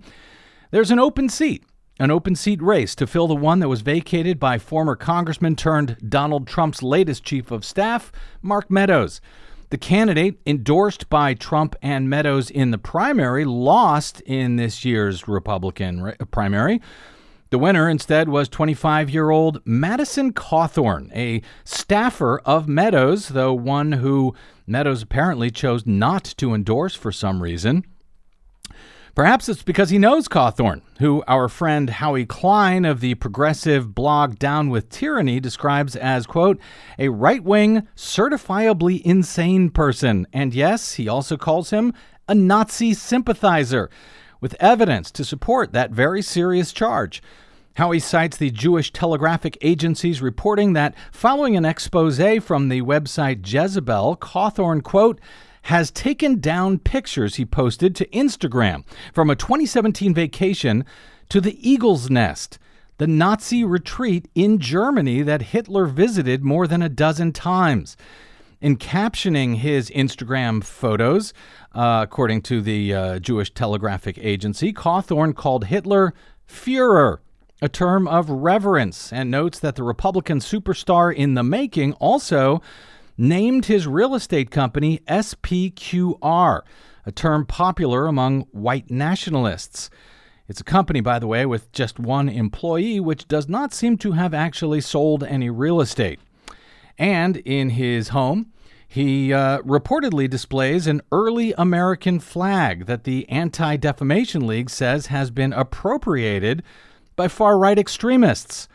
[0.71, 1.63] there's an open seat,
[1.99, 5.95] an open seat race to fill the one that was vacated by former Congressman turned
[6.09, 9.21] Donald Trump's latest chief of staff, Mark Meadows.
[9.71, 16.13] The candidate endorsed by Trump and Meadows in the primary lost in this year's Republican
[16.29, 16.81] primary
[17.51, 23.93] the winner instead was 25 year old Madison Cawthorn, a staffer of Meadows, though one
[23.93, 24.33] who
[24.65, 27.85] Meadows apparently chose not to endorse for some reason.
[29.13, 34.39] Perhaps it's because he knows Cawthorn, who our friend Howie Klein of the progressive blog
[34.39, 36.57] Down with Tyranny describes as, quote,
[36.97, 40.25] a right wing, certifiably insane person.
[40.31, 41.93] And yes, he also calls him
[42.29, 43.89] a Nazi sympathizer
[44.39, 47.21] with evidence to support that very serious charge.
[47.75, 54.17] Howie cites the Jewish Telegraphic Agency's reporting that following an expose from the website Jezebel,
[54.17, 55.19] Cawthorn, quote,
[55.63, 60.85] has taken down pictures he posted to Instagram from a 2017 vacation
[61.29, 62.59] to the Eagle's Nest,
[62.97, 67.95] the Nazi retreat in Germany that Hitler visited more than a dozen times.
[68.59, 71.33] In captioning his Instagram photos,
[71.73, 76.13] uh, according to the uh, Jewish Telegraphic Agency, Cawthorn called Hitler
[76.47, 77.17] Führer,
[77.61, 82.61] a term of reverence, and notes that the Republican superstar in the making also
[83.21, 86.61] named his real estate company SPQR,
[87.05, 89.91] a term popular among white nationalists.
[90.47, 94.13] It's a company, by the way, with just one employee, which does not seem to
[94.13, 96.19] have actually sold any real estate.
[96.97, 98.51] And in his home,
[98.87, 105.29] he uh, reportedly displays an early American flag that the Anti Defamation League says has
[105.29, 106.63] been appropriated
[107.15, 108.67] by far right extremists.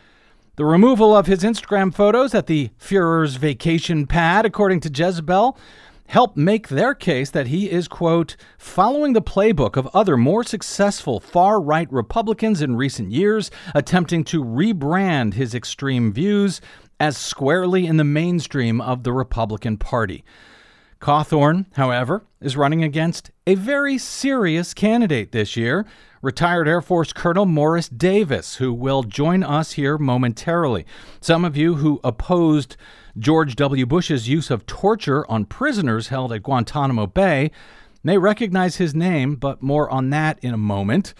[0.56, 5.58] The removal of his Instagram photos at the Fuhrer's vacation pad, according to Jezebel,
[6.06, 11.20] help make their case that he is, quote, following the playbook of other more successful
[11.20, 16.62] far right Republicans in recent years, attempting to rebrand his extreme views
[16.98, 20.24] as squarely in the mainstream of the Republican Party.
[21.02, 25.84] Cawthorn, however, is running against a very serious candidate this year,
[26.26, 30.84] retired Air Force Colonel Morris Davis, who will join us here momentarily.
[31.20, 32.76] Some of you who opposed
[33.16, 33.86] George W.
[33.86, 37.52] Bush's use of torture on prisoners held at Guantanamo Bay
[38.02, 41.14] may recognize his name, but more on that in a moment.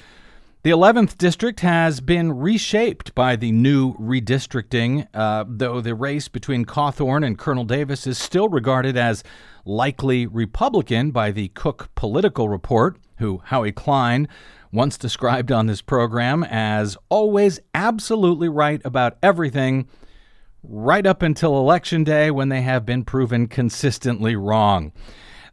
[0.65, 6.65] The 11th district has been reshaped by the new redistricting, uh, though the race between
[6.65, 9.23] Cawthorn and Colonel Davis is still regarded as
[9.65, 14.27] likely Republican by the Cook Political Report, who Howie Klein
[14.77, 19.89] once described on this program as always absolutely right about everything,
[20.63, 24.93] right up until Election Day when they have been proven consistently wrong.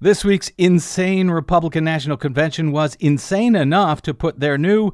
[0.02, 4.92] This week's insane Republican National Convention was insane enough to put their new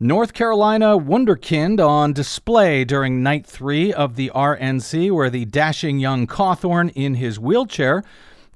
[0.00, 6.26] North Carolina Wunderkind on display during night three of the RNC, where the dashing young
[6.26, 8.02] Cawthorn in his wheelchair,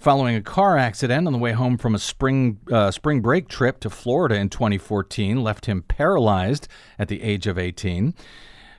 [0.04, 3.80] following a car accident on the way home from a spring uh, spring break trip
[3.80, 8.14] to Florida in 2014, left him paralyzed at the age of 18.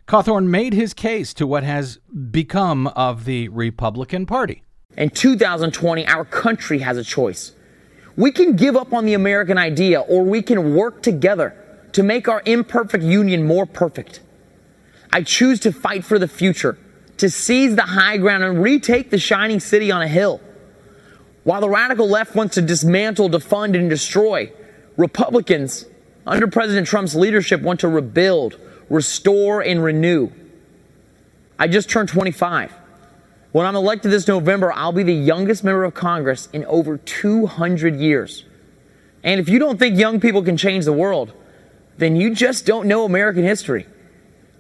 [0.08, 1.98] Cawthorn made his case to what has
[2.30, 4.62] become of the Republican Party.
[4.96, 7.54] In 2020, our country has a choice.
[8.16, 11.56] We can give up on the American idea or we can work together
[11.94, 14.22] to make our imperfect union more perfect.
[15.12, 16.78] I choose to fight for the future,
[17.18, 20.40] to seize the high ground and retake the shining city on a hill.
[21.46, 24.52] While the radical left wants to dismantle, defund, and destroy,
[24.98, 25.86] Republicans,
[26.26, 30.32] under President Trump's leadership, want to rebuild, restore, and renew.
[31.60, 32.74] I just turned 25.
[33.52, 37.96] When I'm elected this November, I'll be the youngest member of Congress in over 200
[37.96, 38.44] years.
[39.24, 41.32] And if you don't think young people can change the world,
[42.00, 43.86] then you just don't know American history.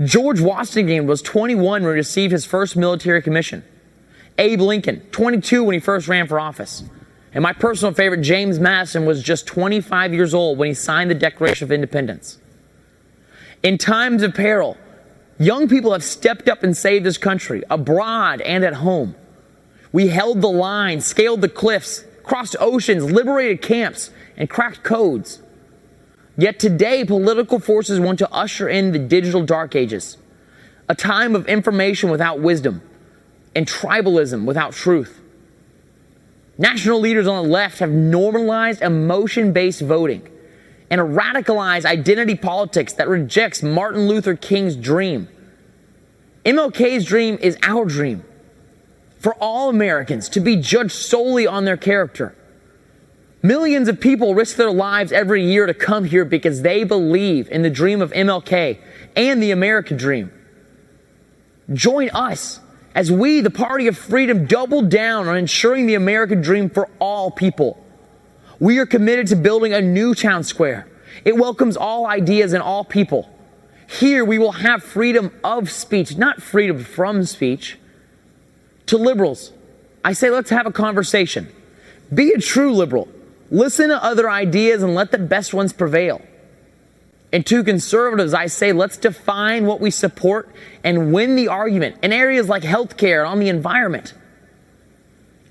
[0.03, 3.63] George Washington was 21 when he received his first military commission.
[4.37, 6.83] Abe Lincoln, 22 when he first ran for office.
[7.33, 11.15] And my personal favorite, James Madison, was just 25 years old when he signed the
[11.15, 12.39] Declaration of Independence.
[13.63, 14.77] In times of peril,
[15.37, 19.15] young people have stepped up and saved this country, abroad and at home.
[19.91, 25.41] We held the line, scaled the cliffs, crossed oceans, liberated camps, and cracked codes.
[26.37, 30.17] Yet today, political forces want to usher in the digital dark ages,
[30.89, 32.81] a time of information without wisdom
[33.55, 35.21] and tribalism without truth.
[36.57, 40.29] National leaders on the left have normalized emotion based voting
[40.89, 45.27] and a radicalized identity politics that rejects Martin Luther King's dream.
[46.45, 48.23] MLK's dream is our dream
[49.19, 52.35] for all Americans to be judged solely on their character.
[53.41, 57.61] Millions of people risk their lives every year to come here because they believe in
[57.61, 58.79] the dream of MLK
[59.15, 60.31] and the American dream.
[61.73, 62.59] Join us
[62.95, 67.29] as we, the Party of Freedom, double down on ensuring the American dream for all
[67.29, 67.85] people.
[68.57, 70.87] We are committed to building a new town square.
[71.25, 73.29] It welcomes all ideas and all people.
[73.87, 77.77] Here we will have freedom of speech, not freedom from speech.
[78.87, 79.51] To liberals,
[80.03, 81.49] I say let's have a conversation.
[82.13, 83.09] Be a true liberal.
[83.51, 86.21] Listen to other ideas and let the best ones prevail.
[87.35, 90.47] And to conservatives, I say let's define what we support
[90.85, 94.13] and win the argument in areas like healthcare and on the environment.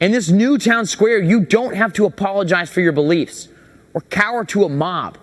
[0.00, 3.48] In this new town square, you don't have to apologize for your beliefs
[3.92, 5.18] or cower to a mob.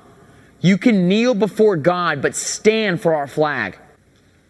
[0.60, 3.80] You can kneel before God, but stand for our flag.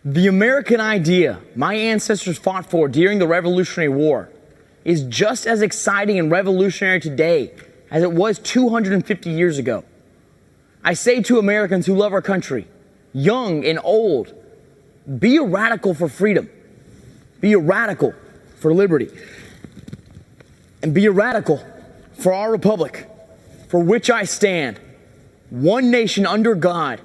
[0.04, 4.28] The American idea my ancestors fought for during the Revolutionary War
[4.84, 7.54] is just as exciting and revolutionary today
[7.90, 9.86] as it was 250 years ago.
[10.84, 12.68] I say to Americans who love our country,
[13.14, 14.34] young and old,
[15.20, 16.50] be a radical for freedom.
[17.40, 18.14] Be a radical
[18.60, 19.10] for liberty.
[20.82, 21.64] And be a radical
[22.14, 23.08] for our republic,
[23.68, 24.80] for which I stand.
[25.50, 27.02] One nation under God,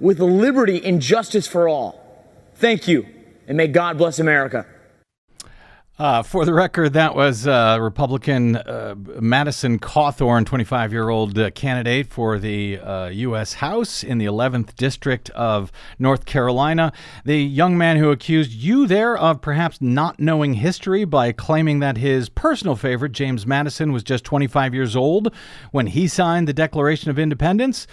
[0.00, 2.26] with liberty and justice for all.
[2.56, 3.06] Thank you,
[3.46, 4.66] and may God bless America.
[5.96, 11.50] Uh, for the record, that was uh, Republican uh, Madison Cawthorn, 25 year old uh,
[11.52, 12.80] candidate for the
[13.12, 13.54] U.S.
[13.54, 15.70] Uh, House in the 11th District of
[16.00, 16.92] North Carolina.
[17.24, 21.96] The young man who accused you there of perhaps not knowing history by claiming that
[21.96, 25.32] his personal favorite, James Madison, was just 25 years old
[25.70, 27.86] when he signed the Declaration of Independence.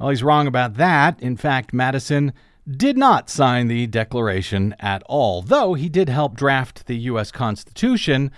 [0.00, 1.20] Well, he's wrong about that.
[1.20, 2.32] In fact, Madison
[2.68, 7.30] did not sign the Declaration at all, though he did help draft the U.S.
[7.30, 8.30] Constitution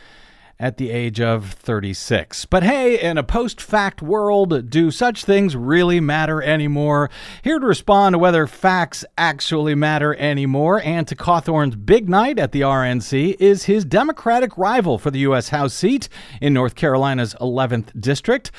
[0.59, 2.47] at the age of 36.
[2.47, 7.11] But hey, in a post fact world, do such things really matter anymore?
[7.43, 12.53] Here to respond to whether facts actually matter anymore and to Cawthorn's big night at
[12.53, 15.51] the RNC is his Democratic rival for the U.S.
[15.51, 16.09] House seat
[16.41, 18.51] in North Carolina's 11th District.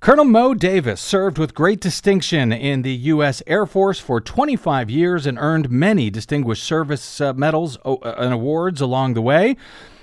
[0.00, 3.42] Colonel Moe Davis served with great distinction in the U.S.
[3.46, 8.82] Air Force for 25 years and earned many distinguished service uh, medals uh, and awards
[8.82, 9.56] along the way.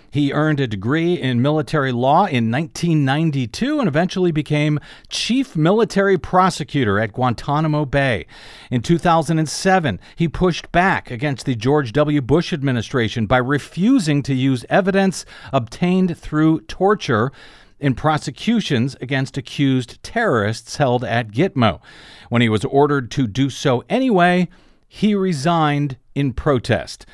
[0.09, 4.79] He earned a degree in military law in 1992 and eventually became
[5.09, 8.25] chief military prosecutor at Guantanamo Bay.
[8.69, 12.21] In 2007, he pushed back against the George W.
[12.21, 17.31] Bush administration by refusing to use evidence obtained through torture
[17.83, 21.81] in prosecutions against accused terrorists held at Gitmo.
[22.29, 24.47] When he was ordered to do so anyway,
[24.87, 27.05] he resigned in protest.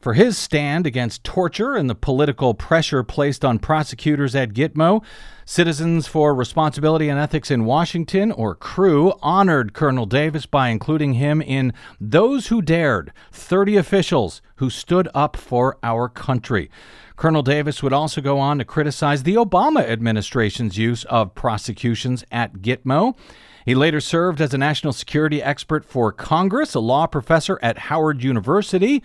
[0.00, 5.04] For his stand against torture and the political pressure placed on prosecutors at Gitmo,
[5.44, 11.42] Citizens for Responsibility and Ethics in Washington, or CREW, honored Colonel Davis by including him
[11.42, 16.70] in Those Who Dared 30 officials who stood up for our country.
[17.16, 22.54] Colonel Davis would also go on to criticize the Obama administration's use of prosecutions at
[22.54, 23.16] Gitmo.
[23.64, 28.22] He later served as a national security expert for Congress, a law professor at Howard
[28.22, 29.02] University.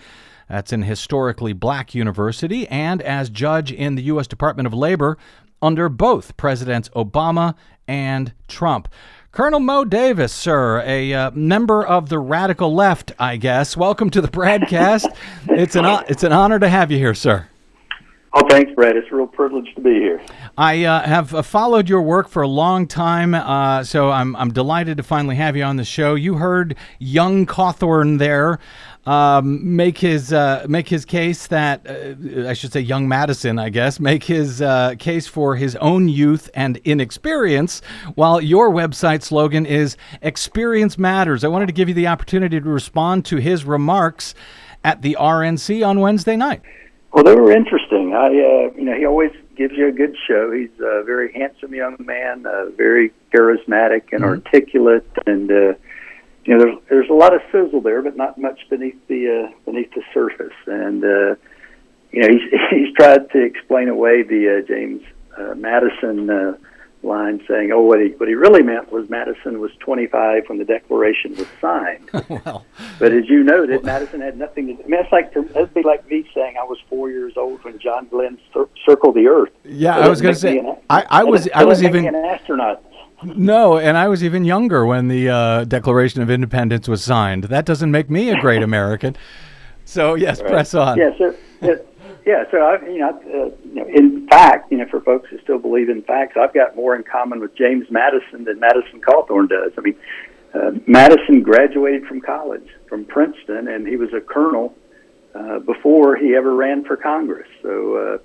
[0.50, 4.28] That's an historically black university, and as judge in the U.S.
[4.28, 5.18] Department of Labor
[5.62, 7.54] under both Presidents Obama
[7.88, 8.88] and Trump.
[9.32, 13.78] Colonel Moe Davis, sir, a uh, member of the radical left, I guess.
[13.78, 15.08] Welcome to the broadcast.
[15.48, 17.49] it's an it's an honor to have you here, sir.
[18.32, 18.96] Oh, thanks, Brad.
[18.96, 20.22] It's a real privilege to be here.
[20.56, 24.54] I uh, have uh, followed your work for a long time, uh, so I'm, I'm
[24.54, 26.14] delighted to finally have you on the show.
[26.14, 28.60] You heard young Cawthorn there
[29.08, 33.70] um, make his uh, make his case that uh, I should say young Madison, I
[33.70, 34.62] guess, make his
[35.00, 37.82] case for his own youth and inexperience,
[38.14, 42.70] while your website slogan is "Experience Matters." I wanted to give you the opportunity to
[42.70, 44.36] respond to his remarks
[44.84, 46.62] at the RNC on Wednesday night.
[47.12, 48.14] Well, they were interesting.
[48.14, 50.52] I, uh, you know, he always gives you a good show.
[50.52, 54.26] He's a very handsome young man, uh, very charismatic and mm-hmm.
[54.26, 55.74] articulate, and uh,
[56.46, 59.52] you know, there's there's a lot of sizzle there, but not much beneath the uh,
[59.66, 60.54] beneath the surface.
[60.68, 61.36] And uh,
[62.12, 65.02] you know, he's he's tried to explain away the uh, James
[65.38, 66.30] uh, Madison.
[66.30, 66.58] Uh,
[67.04, 70.66] line saying, "Oh, what he what he really meant was Madison was 25 when the
[70.66, 72.66] Declaration was signed." well,
[73.00, 74.84] but as you noted, well, Madison had nothing to.
[74.84, 77.80] I mean, it's like it'd be like me saying I was four years old when
[77.80, 79.52] John Glenn cir- circled the Earth.
[79.64, 82.84] Yeah, I was going to say an, I, I was I was even an astronaut.
[83.24, 87.46] No, and I was even younger when the uh, Declaration of Independence was signed.
[87.46, 89.18] That doesn't make me a great American.
[89.84, 90.52] So yes, right.
[90.52, 90.98] press on.
[90.98, 91.36] Yes, sir.
[92.26, 95.40] Yeah, so I, you know, uh, you know, in fact, you know, for folks who
[95.40, 99.48] still believe in facts, I've got more in common with James Madison than Madison Cawthorn
[99.50, 99.72] does.
[99.78, 99.96] I mean,
[100.54, 104.76] uh, Madison graduated from college from Princeton, and he was a colonel
[105.34, 107.48] uh, before he ever ran for Congress.
[107.62, 108.18] So, uh,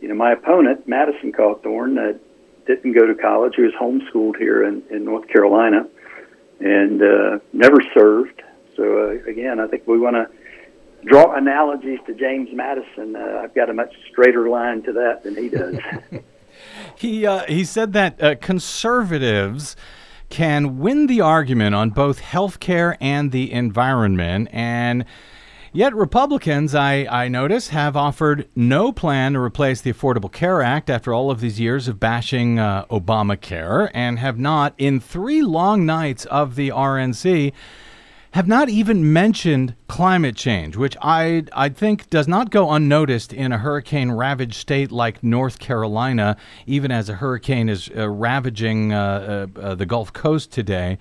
[0.00, 2.18] you know, my opponent, Madison Cawthorn, uh,
[2.66, 3.54] didn't go to college.
[3.56, 5.86] He was homeschooled here in, in North Carolina
[6.60, 8.42] and uh, never served.
[8.76, 10.28] So, uh, again, I think we want to
[11.06, 15.36] draw analogies to James Madison, uh, I've got a much straighter line to that than
[15.36, 15.76] he does.
[16.96, 19.76] he uh, he said that uh, conservatives
[20.28, 25.04] can win the argument on both health care and the environment, and
[25.72, 30.88] yet Republicans, I, I notice, have offered no plan to replace the Affordable Care Act
[30.90, 35.84] after all of these years of bashing uh, Obamacare, and have not, in three long
[35.84, 37.52] nights of the RNC,
[38.34, 43.52] have not even mentioned climate change, which I I think does not go unnoticed in
[43.52, 49.46] a hurricane ravaged state like North Carolina, even as a hurricane is uh, ravaging uh,
[49.56, 50.98] uh, uh the Gulf Coast today.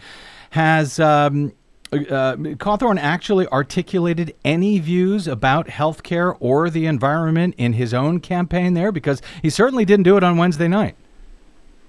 [0.52, 1.54] Has um,
[1.92, 8.76] uh, Cawthorn actually articulated any views about healthcare or the environment in his own campaign
[8.76, 8.92] there?
[8.92, 10.96] Because he certainly didn't do it on Wednesday night.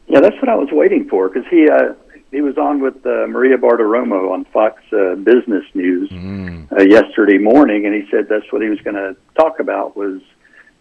[0.07, 1.93] Yeah, that's what I was waiting for because he uh,
[2.35, 6.71] he was on with uh, Maria Bartiromo on Fox uh, Business News mm.
[6.73, 10.21] uh, yesterday morning, and he said that's what he was going to talk about was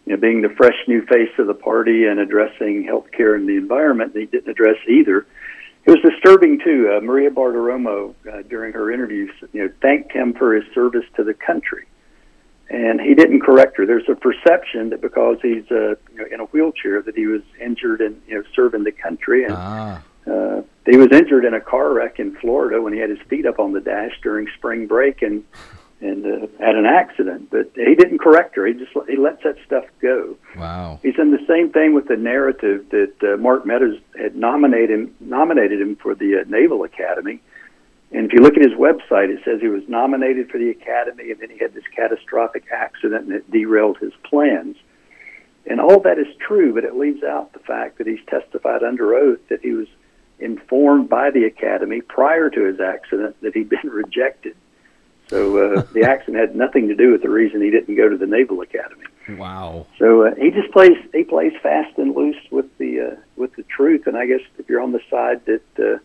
[0.06, 3.48] you know being the fresh new face of the party and addressing health care and
[3.48, 4.14] the environment.
[4.14, 5.28] And he didn't address either.
[5.86, 6.92] It was disturbing too.
[6.98, 11.24] Uh, Maria Bartiromo, uh, during her interview, you know, thanked him for his service to
[11.24, 11.86] the country,
[12.70, 13.86] and he didn't correct her.
[13.86, 17.42] There's a perception that because he's uh, you know, in a wheelchair that he was
[17.62, 20.02] injured and you know serving the country, and ah.
[20.26, 23.46] Uh, he was injured in a car wreck in Florida when he had his feet
[23.46, 25.44] up on the dash during spring break and
[26.02, 27.50] and uh, had an accident.
[27.50, 28.66] But he didn't correct her.
[28.68, 30.36] He just he lets that stuff go.
[30.58, 31.00] Wow.
[31.02, 35.16] He's in the same thing with the narrative that uh, Mark Meadows had nominated him
[35.20, 37.42] nominated him for the uh, Naval Academy.
[38.12, 41.32] And if you look at his website, it says he was nominated for the academy,
[41.32, 44.76] and then he had this catastrophic accident, and it derailed his plans.
[45.66, 49.16] And all that is true, but it leaves out the fact that he's testified under
[49.16, 49.88] oath that he was
[50.40, 54.56] informed by the academy prior to his accident that he'd been rejected.
[55.28, 58.18] So uh, the accident had nothing to do with the reason he didn't go to
[58.18, 59.06] the Naval Academy.
[59.30, 59.88] Wow.
[59.98, 63.64] So uh, he just plays he plays fast and loose with the uh, with the
[63.64, 66.00] truth, and I guess if you're on the side that uh,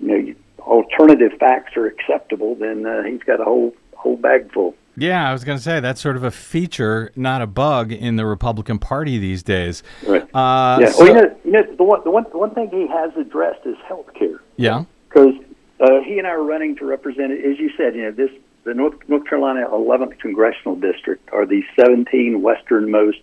[0.00, 4.74] you know alternative facts are acceptable, then uh, he's got a whole whole bag full.
[4.96, 8.16] Yeah, I was going to say that's sort of a feature, not a bug, in
[8.16, 9.82] the Republican Party these days.
[10.06, 10.22] Right.
[10.34, 10.90] Uh, yeah.
[10.90, 13.10] So, well, you know, you know, the one, the one, the one thing he has
[13.16, 14.40] addressed is health care.
[14.56, 14.84] Yeah.
[15.08, 15.34] Because
[15.80, 18.30] uh, he and I are running to represent, as you said, you know, this
[18.64, 23.18] the North North Carolina 11th congressional district are the 17 westernmost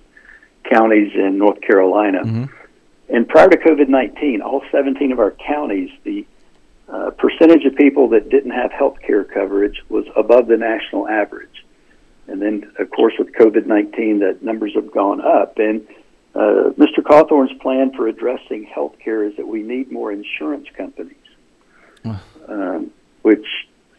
[0.70, 2.24] counties in North Carolina.
[2.24, 2.46] Mm-hmm.
[3.16, 6.26] And prior to COVID 19, all 17 of our counties, the
[6.92, 11.66] uh, percentage of people that didn't have health care coverage was above the national average.
[12.28, 15.58] And then, of course, with COVID 19, that numbers have gone up.
[15.58, 15.88] And
[16.36, 17.04] uh, Mr.
[17.04, 21.16] Cawthorn's plan for addressing health care is that we need more insurance companies,
[22.48, 22.92] um,
[23.24, 23.46] which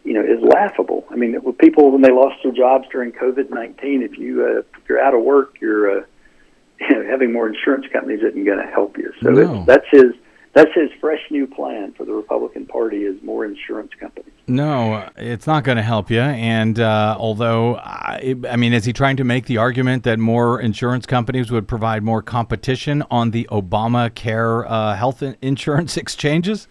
[0.04, 1.04] you know is laughable.
[1.10, 4.60] I mean, with people when they lost their jobs during COVID nineteen, if you uh,
[4.60, 6.04] if you're out of work, you're uh,
[6.80, 9.12] you know, having more insurance companies isn't going to help you.
[9.22, 9.64] So no.
[9.64, 10.12] that's his
[10.52, 14.32] that's his fresh new plan for the Republican Party is more insurance companies.
[14.48, 16.20] No, it's not going to help you.
[16.20, 20.60] And uh, although, I, I mean, is he trying to make the argument that more
[20.60, 26.66] insurance companies would provide more competition on the Obamacare uh, health insurance exchanges?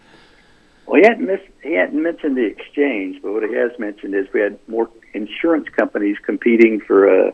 [0.86, 4.40] Well, he hadn't, he hadn't mentioned the exchange, but what he has mentioned is we
[4.40, 7.32] had more insurance companies competing for a,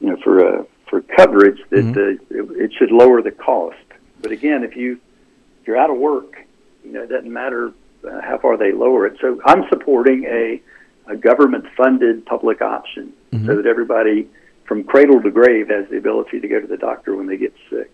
[0.00, 2.36] you know, for a for coverage that mm-hmm.
[2.36, 3.76] uh, it, it should lower the cost.
[4.20, 4.98] But again, if you
[5.66, 6.36] you're out of work,
[6.84, 7.72] you know, it doesn't matter
[8.04, 9.18] uh, how far they lower it.
[9.20, 10.60] So I'm supporting a,
[11.06, 13.46] a government funded public option mm-hmm.
[13.46, 14.28] so that everybody
[14.64, 17.52] from cradle to grave has the ability to go to the doctor when they get
[17.68, 17.90] sick.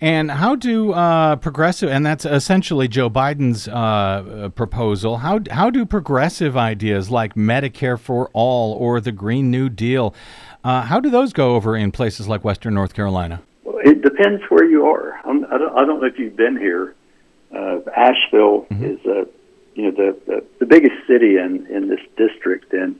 [0.00, 5.84] And how do uh, progressive, and that's essentially Joe Biden's uh, proposal, how, how do
[5.84, 10.14] progressive ideas like Medicare for All or the Green New Deal,
[10.64, 13.42] uh, how do those go over in places like Western North Carolina?
[13.64, 15.20] Well, it depends where you are.
[15.24, 16.94] I'm, I, don't, I don't know if you've been here.
[17.54, 18.84] Uh, Asheville mm-hmm.
[18.84, 19.26] is a
[19.74, 22.96] you know the, the the biggest city in in this district, and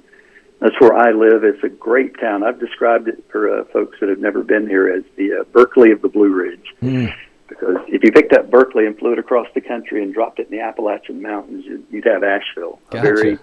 [0.60, 1.44] that's where I live.
[1.44, 2.42] It's a great town.
[2.42, 5.92] I've described it for uh, folks that have never been here as the uh, Berkeley
[5.92, 6.74] of the Blue Ridge.
[6.82, 7.14] Mm.
[7.48, 10.50] Because if you picked up Berkeley and flew it across the country and dropped it
[10.50, 12.78] in the Appalachian Mountains, you'd, you'd have Asheville.
[12.90, 12.98] Gotcha.
[12.98, 13.38] A very,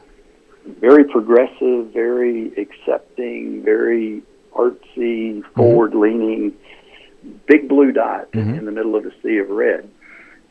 [0.79, 6.53] very progressive, very accepting, very artsy, forward-leaning,
[7.47, 8.53] big blue dot mm-hmm.
[8.53, 9.89] in the middle of a sea of red.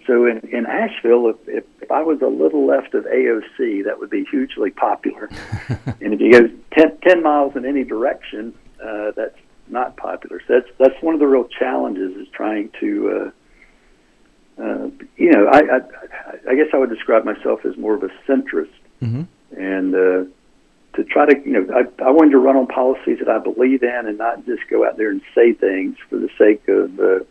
[0.07, 3.99] So in, in Asheville, if, if, if I was a little left of AOC, that
[3.99, 5.29] would be hugely popular.
[5.69, 6.49] and if you go
[6.79, 9.39] 10, 10 miles in any direction, uh, that's
[9.69, 10.41] not popular.
[10.47, 13.33] So that's that's one of the real challenges is trying to,
[14.59, 18.03] uh, uh, you know, I, I I guess I would describe myself as more of
[18.05, 18.71] a centrist,
[19.03, 19.23] mm-hmm.
[19.61, 20.31] and uh,
[20.97, 23.83] to try to, you know, I, I wanted to run on policies that I believe
[23.83, 27.01] in and not just go out there and say things for the sake of.
[27.01, 27.25] Uh,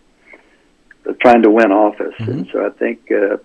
[1.22, 2.14] trying to win office.
[2.20, 2.32] Mm-hmm.
[2.32, 3.38] And so I think uh,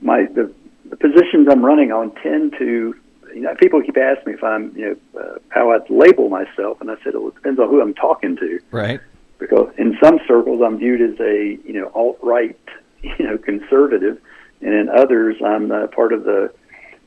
[0.00, 0.52] my the,
[0.88, 2.94] the positions I'm running on tend to
[3.34, 6.80] you know people keep asking me if I'm you know uh, how I label myself,
[6.80, 8.60] and I said well, it depends on who I'm talking to.
[8.70, 9.00] Right.
[9.38, 12.58] Because in some circles I'm viewed as a you know alt right
[13.02, 14.18] you know conservative,
[14.60, 16.52] and in others I'm uh, part of the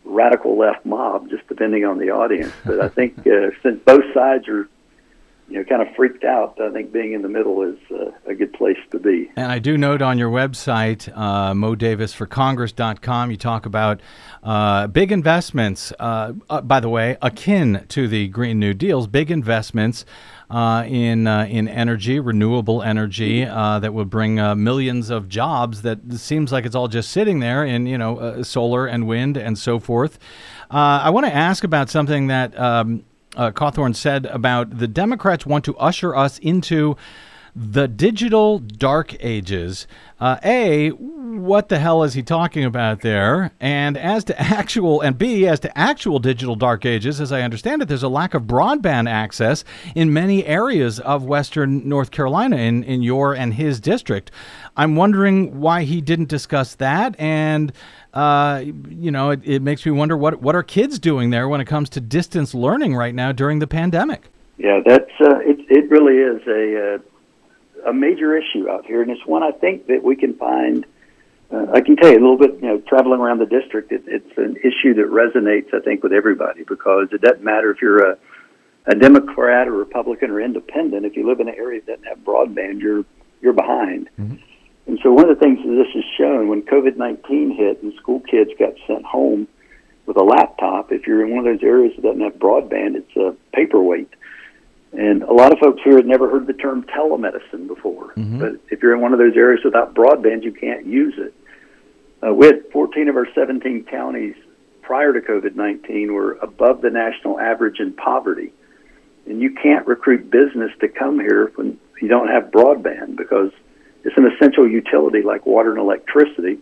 [0.06, 2.54] radical left mob, just depending on the audience.
[2.66, 4.68] But I think uh, since both sides are
[5.50, 6.60] you know, kind of freaked out.
[6.62, 9.32] I think being in the middle is uh, a good place to be.
[9.36, 14.02] And I do note on your website, uh, moedavisforcongress.com, you talk about
[14.44, 19.32] uh, big investments, uh, uh, by the way, akin to the Green New Deals, big
[19.32, 20.06] investments
[20.52, 25.82] uh, in uh, in energy, renewable energy that would bring millions of jobs.
[25.82, 29.58] That seems like it's all just sitting there in you know solar and wind and
[29.58, 30.20] so forth.
[30.72, 33.04] I want to ask about something that um,
[33.36, 36.98] Uh, Cawthorn said about the Democrats want to usher us into
[37.62, 39.86] the digital dark ages.
[40.18, 43.52] Uh, a, what the hell is he talking about there?
[43.60, 47.82] And as to actual, and B, as to actual digital dark ages, as I understand
[47.82, 52.82] it, there's a lack of broadband access in many areas of Western North Carolina in,
[52.86, 54.32] in your and his district.
[54.78, 57.74] I'm wondering why he didn't discuss that and
[58.14, 61.62] uh, you know, it, it, makes me wonder what what are kids doing there when
[61.62, 64.30] it comes to distance learning right now during the pandemic.
[64.58, 65.60] Yeah, that's uh, it.
[65.70, 66.98] It really is a uh,
[67.86, 70.86] a major issue out here, and it's one I think that we can find.
[71.52, 72.56] Uh, I can tell you a little bit.
[72.62, 75.74] You know, traveling around the district, it, it's an issue that resonates.
[75.74, 78.18] I think with everybody because it doesn't matter if you're a
[78.86, 81.06] a Democrat or Republican or Independent.
[81.06, 83.06] If you live in an area that doesn't have broadband, you're
[83.42, 84.10] you're behind.
[84.20, 84.36] Mm-hmm.
[84.88, 87.94] And so one of the things that this has shown when COVID 19 hit and
[87.96, 89.48] school kids got sent home
[90.08, 93.16] with a laptop, if you're in one of those areas that doesn't have broadband, it's
[93.16, 94.10] a paperweight.
[94.92, 98.14] And a lot of folks here had never heard the term telemedicine before.
[98.14, 98.40] Mm-hmm.
[98.40, 101.34] But if you're in one of those areas without broadband, you can't use it.
[102.26, 104.36] Uh, we had 14 of our 17 counties
[104.82, 108.52] prior to COVID 19 were above the national average in poverty.
[109.28, 113.52] And you can't recruit business to come here when you don't have broadband because
[114.04, 116.58] it's an essential utility like water and electricity.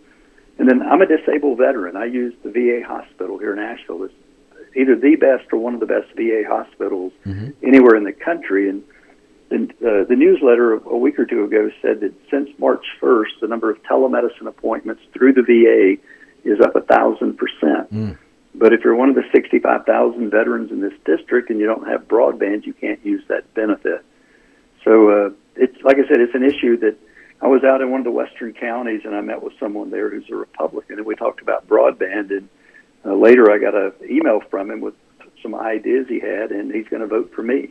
[0.58, 1.96] And then I'm a disabled veteran.
[1.96, 4.04] I use the VA hospital here in Asheville.
[4.04, 4.14] It's
[4.78, 7.50] either the best or one of the best VA hospitals mm-hmm.
[7.66, 8.68] anywhere in the country.
[8.68, 8.84] And
[9.50, 13.48] the, uh, the newsletter a week or two ago said that since March 1st, the
[13.48, 16.00] number of telemedicine appointments through the VA
[16.48, 17.92] is up a thousand percent.
[17.92, 18.18] Mm.
[18.54, 22.08] But if you're one of the 65,000 veterans in this district and you don't have
[22.08, 24.04] broadband, you can't use that benefit.
[24.84, 26.96] So uh, it's like I said, it's an issue that
[27.40, 30.10] I was out in one of the western counties and I met with someone there
[30.10, 32.48] who's a Republican and we talked about broadband and
[33.08, 34.94] uh, later I got an email from him with
[35.42, 37.70] some ideas he had and he's going to vote for me.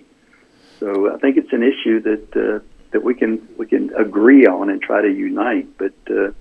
[0.79, 4.69] So I think it's an issue that uh, that we can we can agree on
[4.69, 5.77] and try to unite.
[5.77, 6.31] But uh,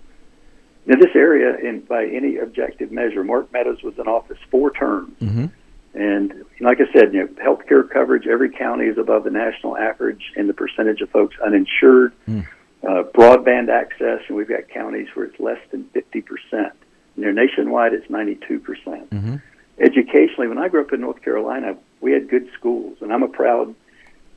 [0.86, 5.16] Now, this area, in by any objective measure, Mark Meadows was in office four terms.
[5.20, 5.47] Mm-hmm.
[5.94, 10.32] And like I said, you know, healthcare coverage, every county is above the national average
[10.36, 12.12] in the percentage of folks uninsured.
[12.28, 12.47] Mm.
[12.86, 16.70] Uh, broadband access, and we've got counties where it's less than 50%.
[17.17, 18.62] You know, nationwide, it's 92%.
[18.62, 19.41] percent Mhm.
[19.79, 23.29] Educationally, when I grew up in North Carolina, we had good schools, and I'm a
[23.29, 23.75] proud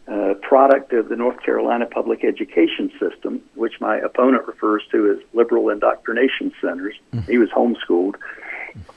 [0.08, 5.20] uh, product of the North Carolina public education system, which my opponent refers to as
[5.34, 6.96] liberal indoctrination centers.
[7.28, 8.16] He was homeschooled.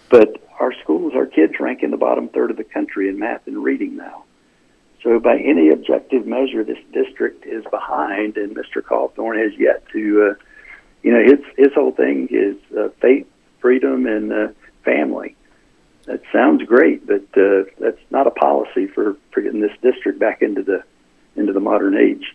[0.09, 3.47] But our schools, our kids rank in the bottom third of the country in math
[3.47, 4.25] and reading now.
[5.03, 8.81] So, by any objective measure, this district is behind, and Mr.
[8.83, 10.35] Cawthorn has yet to, uh,
[11.03, 13.27] you know, his his whole thing is uh, faith,
[13.63, 14.49] freedom, and uh,
[14.85, 15.37] family.
[16.07, 20.63] That sounds great, but uh, that's not a policy for, getting this district back into
[20.63, 20.85] the
[21.37, 22.35] into the modern age.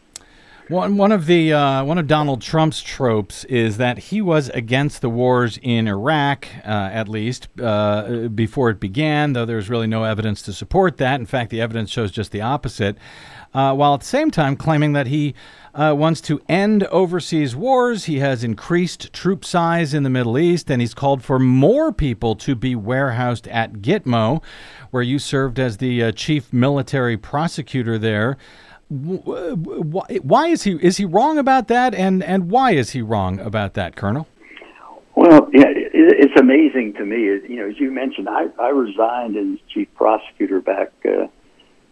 [0.69, 5.01] One one of the uh, one of Donald Trump's tropes is that he was against
[5.01, 9.31] the wars in Iraq, uh, at least uh, before it began.
[9.31, 11.19] Though there's really no evidence to support that.
[11.21, 12.97] In fact, the evidence shows just the opposite.
[13.53, 15.33] Uh, while at the same time claiming that he
[15.73, 20.69] uh, wants to end overseas wars, he has increased troop size in the Middle East,
[20.69, 24.43] and he's called for more people to be warehoused at Gitmo,
[24.91, 28.37] where you served as the uh, chief military prosecutor there.
[28.89, 33.37] Why, why is he is he wrong about that, and and why is he wrong
[33.39, 34.27] about that, Colonel?
[35.15, 37.23] Well, yeah, it's amazing to me.
[37.23, 41.27] You know, as you mentioned, I, I resigned as chief prosecutor back uh,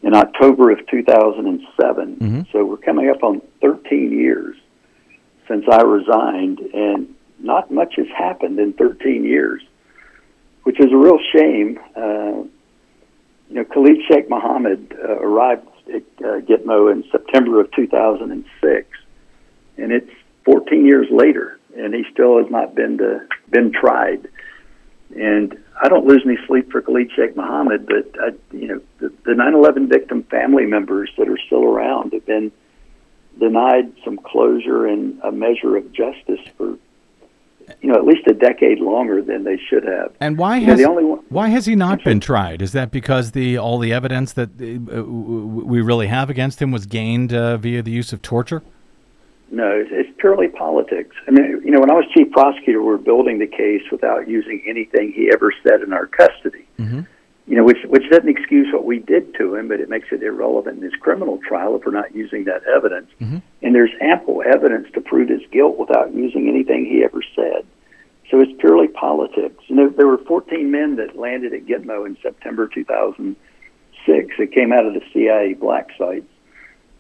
[0.06, 2.16] in October of 2007.
[2.16, 2.42] Mm-hmm.
[2.52, 4.56] So we're coming up on 13 years
[5.48, 9.64] since I resigned, and not much has happened in 13 years,
[10.64, 11.80] which is a real shame.
[11.96, 12.44] Uh,
[13.50, 18.88] you know, Khalid Sheikh Mohammed uh, arrived at uh, Gitmo in September of 2006,
[19.78, 20.12] and it's
[20.46, 24.28] 14 years later, and he still has not been to, been tried.
[25.16, 29.10] And I don't lose any sleep for Khalid Sheikh Mohammed, but I, you know, the,
[29.26, 32.52] the 9/11 victim family members that are still around have been
[33.40, 36.78] denied some closure and a measure of justice for
[37.82, 40.14] you know at least a decade longer than they should have.
[40.20, 42.62] And why You know, has the only one, why has he not been tried?
[42.62, 46.86] Is that because the all the evidence that uh, we really have against him was
[46.86, 48.64] gained uh, via the use of torture?
[49.52, 49.84] No,
[50.26, 51.16] purely politics.
[51.28, 54.28] I mean, you know, when I was chief prosecutor, we were building the case without
[54.28, 56.66] using anything he ever said in our custody.
[56.80, 57.02] Mm-hmm.
[57.46, 60.24] You know, which which doesn't excuse what we did to him, but it makes it
[60.24, 63.08] irrelevant in his criminal trial if we're not using that evidence.
[63.22, 63.44] Mhm.
[63.62, 67.64] And there's ample evidence to prove his guilt without using anything he ever said.
[68.32, 69.64] So it's purely politics.
[69.68, 74.74] You know, there were 14 men that landed at Gitmo in September 2006 that came
[74.74, 76.26] out of the CIA black sites.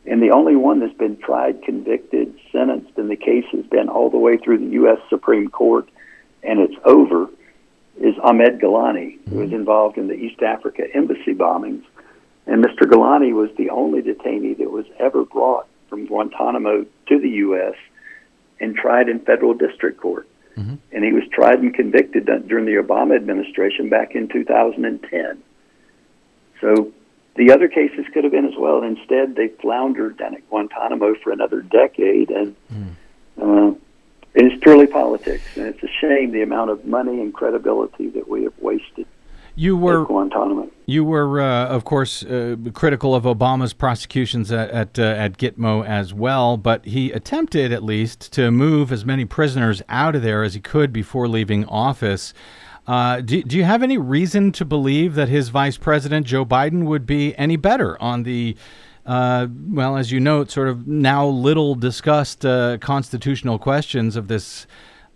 [0.08, 4.10] And the only one that's been tried, convicted, sentenced, and the case has been all
[4.10, 5.00] the way through the U.S.
[5.10, 5.90] Supreme Court,
[6.44, 7.28] and it's over,
[8.00, 9.56] is Ahmed Ghailani, who was mm-hmm.
[9.56, 11.84] involved in the East Africa embassy bombings.
[12.46, 12.82] And Mr.
[12.82, 17.74] Ghailani was the only detainee that was ever brought from Guantanamo to the U.S.
[18.60, 20.28] and tried in federal district court.
[20.56, 20.76] Mm-hmm.
[20.92, 25.42] And he was tried and convicted during the Obama administration back in 2010.
[26.62, 26.92] So
[27.36, 28.82] the other cases could have been as well.
[28.84, 32.56] Instead, they floundered down at Guantanamo for another decade, and
[33.42, 33.74] uh,
[34.34, 35.44] it's purely politics.
[35.58, 39.06] And it's a shame the amount of money and credibility that we have wasted
[39.56, 40.70] You were Guantanamo.
[40.86, 45.86] You were, uh, of course, uh, critical of Obama's prosecutions at at, uh, at Gitmo
[45.86, 50.44] as well, but he attempted, at least, to move as many prisoners out of there
[50.44, 52.34] as he could before leaving office.
[52.88, 56.86] Uh, do, do you have any reason to believe that his vice president, Joe Biden,
[56.86, 58.56] would be any better on the,
[59.06, 64.68] uh, well, as you note, sort of now little discussed uh, constitutional questions of this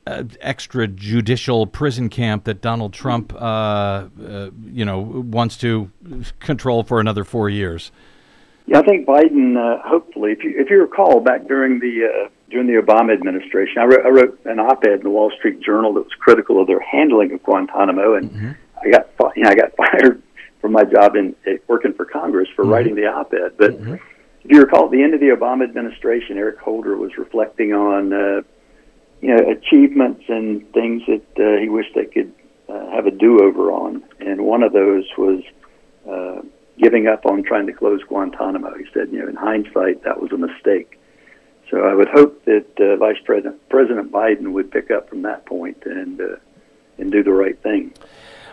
[0.08, 5.92] uh, extrajudicial prison camp that Donald Trump, uh, uh, you know, wants to
[6.40, 7.92] control for another four years.
[8.66, 9.58] Yeah, I think Biden.
[9.58, 13.86] Uh, hopefully, if you if you recall back during the during the Obama administration, I
[13.86, 16.80] wrote, I wrote an op-ed in the Wall Street Journal that was critical of their
[16.80, 20.22] handling of Guantanamo, and I got you know, I got fired
[20.62, 23.54] from my job in uh, working for Congress for writing the op-ed.
[23.58, 23.72] But
[24.44, 28.14] if you recall, at the end of the Obama administration, Eric Holder was reflecting on
[28.14, 28.42] uh,
[29.22, 32.34] you know achievements and things that uh, he wished they could
[32.68, 35.42] uh, have a do-over on, and one of those was.
[36.10, 36.42] Uh,
[36.82, 38.74] giving up on trying to close Guantanamo.
[38.78, 40.99] He said, you know, in hindsight, that was a mistake.
[41.70, 45.46] So I would hope that uh, Vice President President Biden would pick up from that
[45.46, 46.36] point and uh,
[46.98, 47.94] and do the right thing.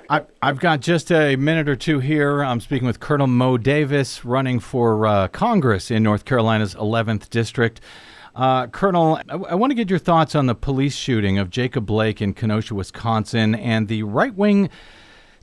[0.08, 2.44] I've got just a minute or two here.
[2.44, 7.80] I'm speaking with Colonel Moe Davis, running for uh, Congress in North Carolina's 11th district.
[8.36, 12.22] Uh, Colonel, I want to get your thoughts on the police shooting of Jacob Blake
[12.22, 14.70] in Kenosha, Wisconsin, and the right wing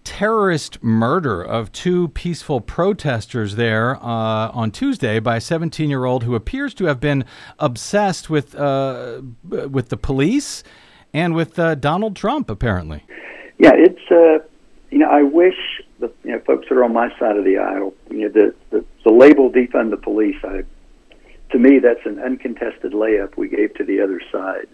[0.04, 6.24] terrorist murder of two peaceful protesters there uh, on Tuesday by a 17 year old
[6.24, 7.26] who appears to have been
[7.60, 10.64] obsessed with, uh, with the police
[11.14, 13.04] and with uh, Donald Trump, apparently.
[13.58, 14.46] Yeah, it's, uh,
[14.90, 15.56] you know, I wish
[16.00, 18.56] the you know, folks that are on my side of the aisle, you know, the,
[18.72, 20.64] the, the label defund the police, I,
[21.52, 24.68] to me, that's an uncontested layup we gave to the other side.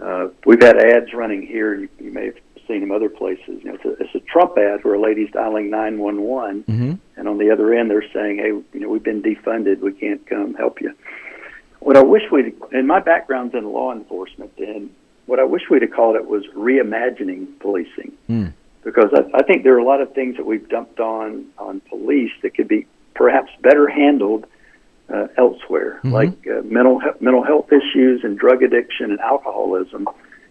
[0.00, 1.74] Uh, we've had ads running here.
[1.74, 2.36] You, you may have
[2.68, 3.60] seen them other places.
[3.62, 6.92] You know, it's a, it's a Trump ad where a lady's dialing 911, Mm-hmm.
[7.16, 9.80] and on the other end they're saying, "Hey, you know, we've been defunded.
[9.80, 10.92] We can't come help you."
[11.80, 14.90] What I wish we, and my background's in law enforcement, and
[15.26, 18.52] what I wish we'd have called it was reimagining policing, Mm.
[18.84, 21.80] because I, I think there are a lot of things that we've dumped on on
[21.88, 24.46] police that could be perhaps better handled
[25.12, 26.12] uh, elsewhere, Mhm.
[26.12, 30.06] like uh, mental he- mental health issues and drug addiction and alcoholism.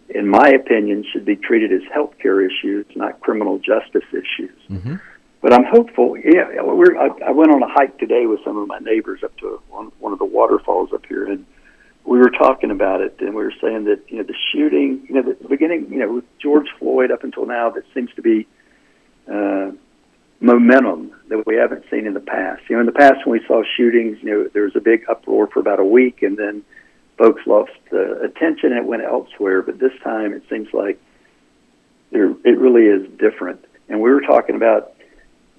[0.09, 4.57] In my opinion, should be treated as healthcare issues, not criminal justice issues.
[4.69, 4.95] Mm-hmm.
[5.41, 6.17] But I'm hopeful.
[6.17, 9.35] Yeah, we're, I, I went on a hike today with some of my neighbors up
[9.37, 11.45] to one, one of the waterfalls up here, and
[12.05, 15.15] we were talking about it, and we were saying that you know the shooting, you
[15.15, 18.21] know, the, the beginning, you know, with George Floyd up until now, that seems to
[18.21, 18.47] be
[19.31, 19.71] uh,
[20.39, 22.63] momentum that we haven't seen in the past.
[22.69, 25.03] You know, in the past when we saw shootings, you know, there was a big
[25.09, 26.63] uproar for about a week, and then
[27.17, 29.61] folks lost uh, attention and it went elsewhere.
[29.61, 30.99] But this time, it seems like
[32.11, 33.63] there it really is different.
[33.89, 34.93] And we were talking about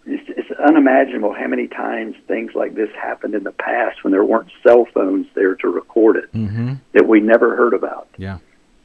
[0.07, 4.25] it's, it's unimaginable how many times things like this happened in the past when there
[4.25, 6.75] weren't cell phones there to record it Mm-hmm.
[6.93, 8.09] that we never heard about.
[8.17, 8.39] Yeah.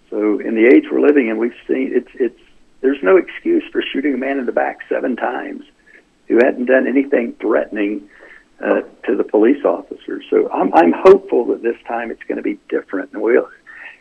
[0.09, 2.39] So in the age we're living in, we've seen it's it's
[2.81, 5.63] there's no excuse for shooting a man in the back seven times
[6.27, 8.09] who hadn't done anything threatening
[8.63, 10.23] uh, to the police officers.
[10.29, 13.11] So I'm I'm hopeful that this time it's going to be different.
[13.13, 13.49] And we'll.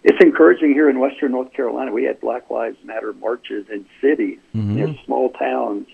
[0.04, 1.92] It's encouraging here in Western North Carolina.
[1.92, 4.76] We had Black Lives Matter marches in cities, Mhm.
[4.76, 5.86] you know, small towns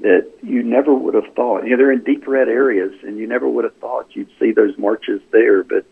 [0.00, 1.62] that you never would have thought.
[1.64, 4.50] You know, they're in deep red areas, and you never would have thought you'd see
[4.50, 5.62] those marches there.
[5.62, 5.84] But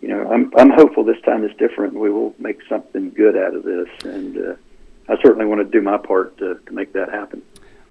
[0.00, 1.92] you know, I'm I'm hopeful this time is different.
[1.92, 4.54] and We will make something good out of this, and uh,
[5.10, 7.42] I certainly want to do my part to, to make that happen.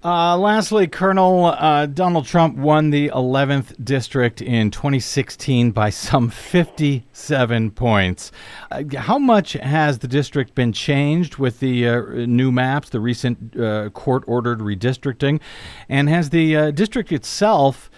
[0.04, 7.70] Uh, lastly, Colonel uh, Donald Trump won the 11th district in 2016 by some 57
[7.70, 8.30] points.
[8.70, 13.58] Uh, how much has the district been changed with the uh, new maps, the recent
[13.58, 15.40] uh, court ordered redistricting?
[15.88, 17.90] And has the uh, district itself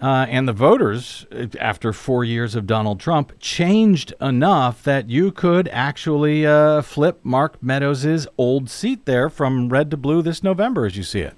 [0.00, 1.26] and the voters,
[1.60, 6.42] after four years of Donald Trump, changed enough that you could actually
[6.82, 11.20] flip Mark Meadows' old seat there from red to blue this November, as you see
[11.20, 11.36] it?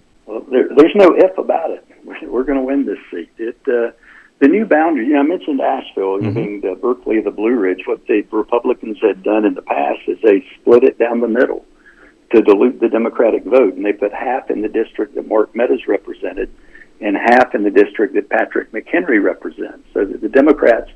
[0.50, 1.86] There, there's no if about it.
[2.04, 3.30] We're, we're going to win this seat.
[3.38, 3.92] It uh,
[4.40, 5.06] the new boundary.
[5.06, 6.34] You know, I mentioned Asheville Mhm.
[6.34, 7.82] being the Berkeley of the Blue Ridge.
[7.86, 11.64] What the Republicans had done in the past is they split it down the middle
[12.32, 15.86] to dilute the Democratic vote, and they put half in the district that Mark Meadows
[15.86, 16.50] represented,
[17.00, 19.86] and half in the district that Patrick McHenry represents.
[19.92, 20.90] So that the Democrats,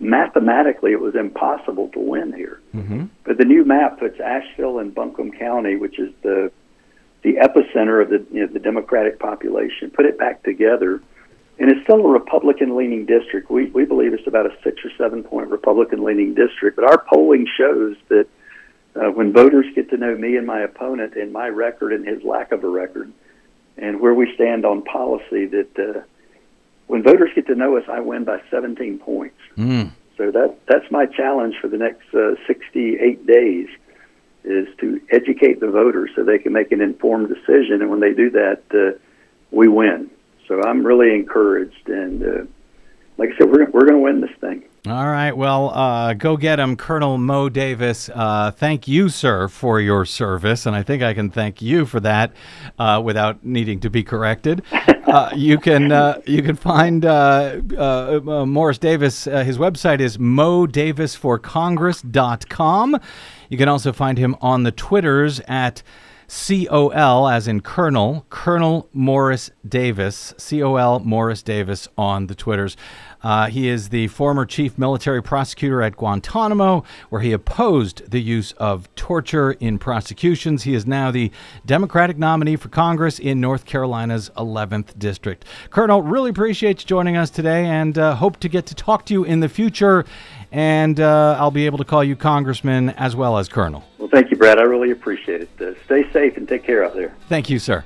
[0.00, 2.60] mathematically, it was impossible to win here.
[2.74, 3.04] Mm-hmm.
[3.24, 6.50] But the new map puts Asheville and Buncombe County, which is the
[7.22, 11.02] the epicenter of the you know, the Democratic population, put it back together,
[11.58, 13.50] and it's still a Republican-leaning district.
[13.50, 17.46] We we believe it's about a six or seven point Republican-leaning district, but our polling
[17.56, 18.26] shows that
[18.94, 22.22] uh, when voters get to know me and my opponent and my record and his
[22.22, 23.12] lack of a record,
[23.76, 26.00] and where we stand on policy, that uh,
[26.86, 29.38] when voters get to know us, I win by 17 points.
[29.56, 29.92] Mm.
[30.16, 33.68] So that that's my challenge for the next uh, 68 days
[34.44, 38.12] is to educate the voters so they can make an informed decision, and when they
[38.12, 38.98] do that, uh,
[39.50, 40.10] we win.
[40.46, 42.44] So I'm really encouraged, and uh,
[43.18, 44.64] like I said, we're we're going to win this thing.
[44.86, 45.32] All right.
[45.32, 48.08] Well, uh, go get him, Colonel Moe Davis.
[48.14, 52.00] Uh, thank you, sir, for your service, and I think I can thank you for
[52.00, 52.32] that
[52.78, 54.62] uh, without needing to be corrected.
[55.08, 59.26] Uh, you can uh, you can find uh, uh, uh, Morris Davis.
[59.26, 63.00] Uh, his website is moedavisforcongress.com.
[63.48, 65.82] You can also find him on the Twitters at
[66.28, 72.76] COL, as in Colonel, Colonel Morris Davis, COL Morris Davis on the Twitters.
[73.22, 78.52] Uh, he is the former chief military prosecutor at Guantanamo, where he opposed the use
[78.52, 80.64] of torture in prosecutions.
[80.64, 81.32] He is now the
[81.64, 85.46] Democratic nominee for Congress in North Carolina's 11th district.
[85.70, 89.14] Colonel, really appreciate you joining us today and uh, hope to get to talk to
[89.14, 90.04] you in the future.
[90.50, 93.84] And uh, I'll be able to call you Congressman as well as Colonel.
[93.98, 94.58] Well, thank you, Brad.
[94.58, 95.50] I really appreciate it.
[95.60, 97.14] Uh, stay safe and take care out there.
[97.28, 97.84] Thank you, sir.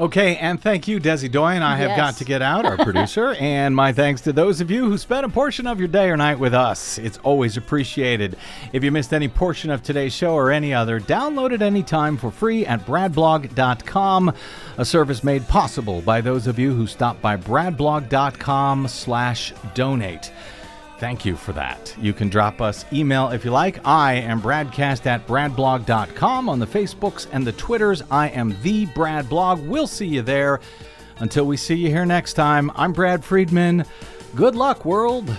[0.00, 1.62] Okay, and thank you, Desi Doyen.
[1.62, 1.96] I have Yes.
[1.96, 5.24] got to get out, our producer, and my thanks to those of you who spent
[5.24, 6.98] a portion of your day or night with us.
[6.98, 8.36] It's always appreciated.
[8.72, 12.32] If you missed any portion of today's show or any other, download it anytime for
[12.32, 14.32] free at bradblog.com,
[14.78, 20.32] a service made possible by those of you who stop by bradblog.com slash donate.
[20.98, 21.94] Thank you for that.
[22.00, 23.84] You can drop us email if you like.
[23.86, 28.02] I am Bradcast at bradblog.com on the Facebooks and the Twitters.
[28.10, 29.60] I am the Brad Blog.
[29.66, 30.60] We'll see you there.
[31.18, 33.84] Until we see you here next time, I'm Brad Friedman.
[34.34, 35.36] Good luck, world.